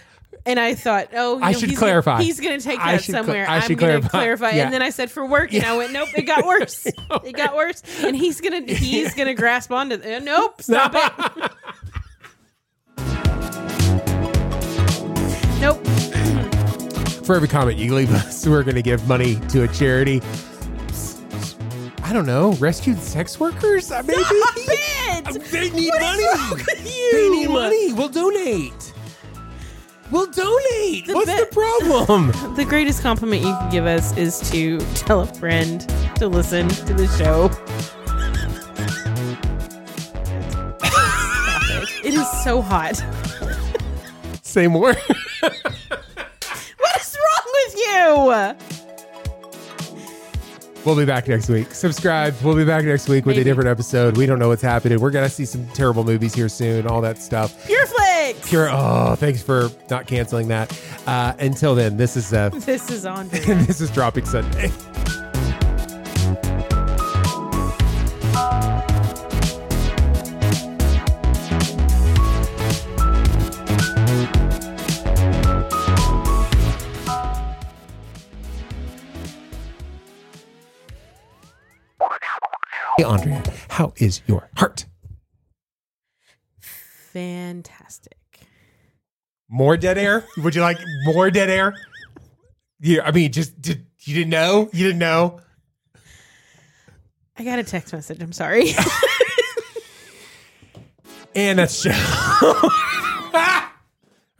And 0.48 0.58
I 0.58 0.74
thought, 0.74 1.08
oh, 1.14 1.38
I 1.40 1.52
know, 1.52 1.58
should 1.58 1.68
he's 1.70 1.78
clarify. 1.78 2.12
Gonna, 2.14 2.24
he's 2.24 2.40
going 2.40 2.58
to 2.58 2.64
take 2.64 2.80
I 2.80 2.92
that 2.92 3.02
should 3.04 3.12
cl- 3.12 3.24
somewhere. 3.24 3.48
I 3.48 3.56
I'm 3.56 3.62
should 3.62 3.78
going 3.78 4.02
to 4.02 4.08
clarify. 4.08 4.50
Yeah. 4.52 4.64
And 4.64 4.72
then 4.72 4.82
I 4.82 4.90
said 4.90 5.10
for 5.10 5.24
work, 5.26 5.52
and 5.52 5.64
I 5.64 5.76
went, 5.76 5.92
nope, 5.92 6.08
it 6.16 6.22
got 6.22 6.44
worse. 6.46 6.86
it 7.24 7.36
got 7.36 7.54
worse. 7.54 7.82
And 8.02 8.16
he's 8.16 8.40
going 8.40 8.66
to 8.66 8.74
he's 8.74 9.14
going 9.14 9.28
to 9.28 9.34
grasp 9.34 9.70
onto. 9.70 9.96
Uh, 9.96 10.18
nope, 10.20 10.60
stop 10.62 10.94
it. 10.94 11.52
Nope. 15.60 15.84
For 17.26 17.34
every 17.34 17.48
comment 17.48 17.78
you 17.78 17.92
leave 17.94 18.12
us, 18.14 18.46
we're 18.46 18.62
going 18.62 18.76
to 18.76 18.82
give 18.82 19.06
money 19.08 19.40
to 19.48 19.64
a 19.64 19.68
charity. 19.68 20.22
I 22.04 22.12
don't 22.12 22.26
know, 22.26 22.52
rescued 22.54 22.98
sex 23.00 23.38
workers? 23.40 23.90
Uh, 23.90 24.02
Maybe. 24.06 24.22
Stop 24.22 24.54
it! 24.56 25.42
They 25.50 25.68
need 25.70 25.90
What 25.90 26.00
money. 26.00 26.24
wrong 26.24 26.50
with 26.52 26.96
you? 26.96 27.12
They 27.12 27.28
need 27.28 27.50
money. 27.50 27.92
We'll 27.92 28.08
donate. 28.08 28.92
We'll 30.10 30.26
donate. 30.26 31.06
The 31.06 31.12
What's 31.14 31.30
be- 31.30 31.36
the 31.36 31.46
problem? 31.52 32.54
The 32.56 32.64
greatest 32.64 33.02
compliment 33.02 33.42
you 33.42 33.52
can 33.52 33.70
give 33.70 33.86
us 33.86 34.16
is 34.16 34.40
to 34.50 34.78
tell 34.94 35.20
a 35.20 35.26
friend 35.26 35.80
to 36.16 36.26
listen 36.28 36.68
to 36.68 36.94
the 36.94 37.06
show. 37.18 37.50
It. 40.82 41.88
It 42.04 42.14
is 42.14 42.30
so 42.44 42.62
hot. 42.62 43.02
Say 44.42 44.66
more. 44.66 44.94
What 45.40 47.00
is 47.00 47.16
wrong 47.18 47.46
with 47.54 47.74
you? 47.76 48.54
We'll 50.84 50.96
be 50.96 51.04
back 51.04 51.26
next 51.28 51.48
week. 51.50 51.72
Subscribe. 51.74 52.34
We'll 52.42 52.56
be 52.56 52.64
back 52.64 52.84
next 52.84 53.08
week 53.08 53.26
with 53.26 53.36
a 53.36 53.44
different 53.44 53.68
episode. 53.68 54.16
We 54.16 54.24
don't 54.26 54.38
know 54.38 54.48
what's 54.48 54.62
happening. 54.62 55.00
We're 55.00 55.10
gonna 55.10 55.28
see 55.28 55.44
some 55.44 55.66
terrible 55.68 56.02
movies 56.04 56.34
here 56.34 56.48
soon. 56.48 56.86
All 56.86 57.00
that 57.02 57.18
stuff. 57.18 57.66
Pure 57.66 57.86
Flix. 58.34 58.48
Pure. 58.48 58.68
Oh, 58.70 59.14
thanks 59.16 59.42
for 59.42 59.70
not 59.90 60.06
canceling 60.06 60.48
that. 60.48 60.78
Uh, 61.06 61.34
until 61.38 61.74
then, 61.74 61.96
this 61.96 62.16
is 62.16 62.32
uh, 62.32 62.48
This 62.52 62.90
is 62.90 63.06
Andre. 63.06 63.38
this 63.40 63.80
is 63.80 63.90
dropping 63.90 64.26
Sunday. 64.26 64.70
Hey, 82.96 83.04
Andrea, 83.04 83.44
how 83.68 83.92
is 83.96 84.22
your 84.26 84.50
heart? 84.56 84.86
Fantastic. 86.60 88.17
More 89.48 89.76
dead 89.76 89.98
air? 89.98 90.24
Would 90.36 90.54
you 90.54 90.60
like 90.60 90.78
more 91.04 91.30
dead 91.30 91.50
air? 91.50 91.74
Yeah, 92.80 93.02
I 93.04 93.10
mean, 93.10 93.32
just 93.32 93.60
did 93.60 93.86
you 94.00 94.14
didn't 94.14 94.30
know? 94.30 94.68
You 94.72 94.86
didn't 94.86 95.00
know? 95.00 95.40
I 97.36 97.44
got 97.44 97.58
a 97.58 97.64
text 97.64 97.92
message. 97.92 98.20
I'm 98.20 98.32
sorry. 98.32 98.72
And 101.38 101.60
that's 101.60 101.80
show. 101.80 101.90
All 102.42 103.60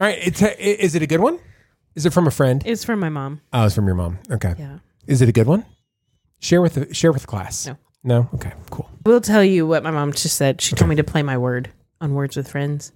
right, 0.01 0.17
it's 0.21 0.41
is 0.41 0.95
it 0.95 1.01
a 1.01 1.07
good 1.07 1.21
one? 1.21 1.39
Is 1.95 2.05
it 2.05 2.11
from 2.11 2.27
a 2.27 2.31
friend? 2.31 2.61
it's 2.65 2.83
from 2.83 2.99
my 2.99 3.07
mom. 3.07 3.39
Oh, 3.53 3.65
it's 3.65 3.75
from 3.75 3.85
your 3.85 3.95
mom. 3.95 4.19
Okay. 4.29 4.53
Yeah. 4.57 4.79
Is 5.07 5.21
it 5.21 5.29
a 5.29 5.31
good 5.31 5.47
one? 5.47 5.65
Share 6.41 6.61
with 6.61 6.73
the 6.75 6.93
share 6.93 7.13
with 7.13 7.21
the 7.21 7.27
class. 7.27 7.67
No. 7.67 7.77
No. 8.03 8.29
Okay. 8.33 8.51
Cool. 8.69 8.89
We'll 9.05 9.21
tell 9.21 9.43
you 9.43 9.65
what 9.65 9.81
my 9.81 9.91
mom 9.91 10.11
just 10.11 10.35
said. 10.35 10.59
She 10.59 10.75
told 10.75 10.89
me 10.89 10.95
to 10.97 11.03
play 11.03 11.23
my 11.23 11.37
word 11.37 11.69
on 12.01 12.15
Words 12.15 12.35
with 12.35 12.49
Friends. 12.49 12.91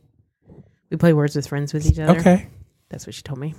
We 0.94 0.98
play 0.98 1.12
Words 1.12 1.36
with 1.36 1.48
Friends 1.48 1.74
with 1.74 1.88
each 1.88 1.98
other. 1.98 2.20
Okay. 2.20 2.46
That's 2.90 3.08
what 3.08 3.16
she 3.16 3.24
told 3.24 3.40
me. 3.40 3.56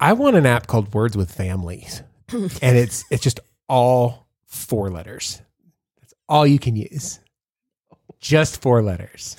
I 0.00 0.14
want 0.14 0.34
an 0.34 0.46
app 0.46 0.66
called 0.66 0.92
Words 0.92 1.16
with 1.16 1.30
Families, 1.32 2.02
and 2.32 2.76
it's 2.76 3.04
it's 3.08 3.22
just 3.22 3.38
all 3.68 4.26
four 4.44 4.90
letters. 4.90 5.40
That's 6.00 6.14
all 6.28 6.44
you 6.44 6.58
can 6.58 6.74
use. 6.74 7.20
Just 8.18 8.60
four 8.60 8.82
letters. 8.82 9.36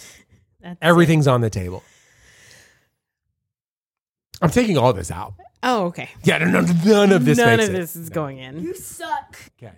That's 0.62 0.78
Everything's 0.82 1.28
on 1.28 1.42
the 1.42 1.50
table. 1.50 1.84
I'm 4.42 4.50
taking 4.50 4.78
all 4.78 4.94
this 4.94 5.12
out. 5.12 5.34
Oh, 5.62 5.88
okay. 5.88 6.10
Yeah, 6.24 6.38
no, 6.38 6.46
no, 6.46 6.62
none 6.62 7.12
of 7.12 7.26
this. 7.26 7.38
None 7.38 7.58
makes 7.58 7.68
of 7.68 7.76
sense. 7.76 7.94
this 7.94 7.96
is 7.98 8.10
going 8.10 8.38
in. 8.38 8.64
You 8.64 8.74
suck. 8.74 9.38
Okay. 9.62 9.74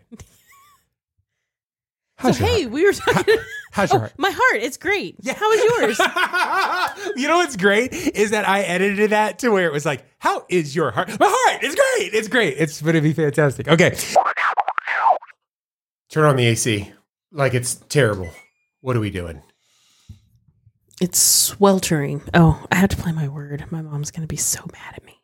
So, 2.21 2.27
How's 2.27 2.39
your 2.39 2.49
hey, 2.49 2.61
heart? 2.61 2.73
we 2.73 2.85
were 2.85 2.93
talking. 2.93 3.35
How's 3.71 3.89
your 3.91 3.97
oh, 3.97 3.99
heart? 4.01 4.13
my 4.17 4.29
heart. 4.31 4.61
It's 4.61 4.77
great. 4.77 5.15
How 5.25 5.49
was 5.49 5.97
yours? 5.97 7.15
you 7.15 7.27
know 7.27 7.37
what's 7.37 7.55
great 7.55 7.93
is 7.93 8.31
that 8.31 8.47
I 8.47 8.61
edited 8.61 9.09
that 9.11 9.39
to 9.39 9.49
where 9.49 9.65
it 9.65 9.71
was 9.73 9.85
like, 9.85 10.05
"How 10.19 10.45
is 10.49 10.75
your 10.75 10.91
heart?" 10.91 11.07
My 11.19 11.27
heart. 11.29 11.63
It's 11.63 11.75
great. 11.75 12.13
It's 12.13 12.27
great. 12.27 12.55
It's 12.57 12.81
going 12.81 12.95
to 12.95 13.01
be 13.01 13.13
fantastic. 13.13 13.67
Okay. 13.67 13.97
Turn 16.09 16.25
on 16.25 16.35
the 16.35 16.45
AC. 16.45 16.91
Like 17.31 17.53
it's 17.53 17.75
terrible. 17.75 18.29
What 18.81 18.95
are 18.95 18.99
we 18.99 19.09
doing? 19.09 19.41
it's 21.01 21.17
sweltering. 21.19 22.21
Oh, 22.35 22.63
I 22.71 22.75
have 22.75 22.89
to 22.91 22.97
play 22.97 23.11
my 23.11 23.27
word. 23.27 23.65
My 23.71 23.81
mom's 23.81 24.11
going 24.11 24.21
to 24.21 24.27
be 24.27 24.37
so 24.37 24.59
mad 24.71 24.93
at 24.95 25.03
me. 25.03 25.20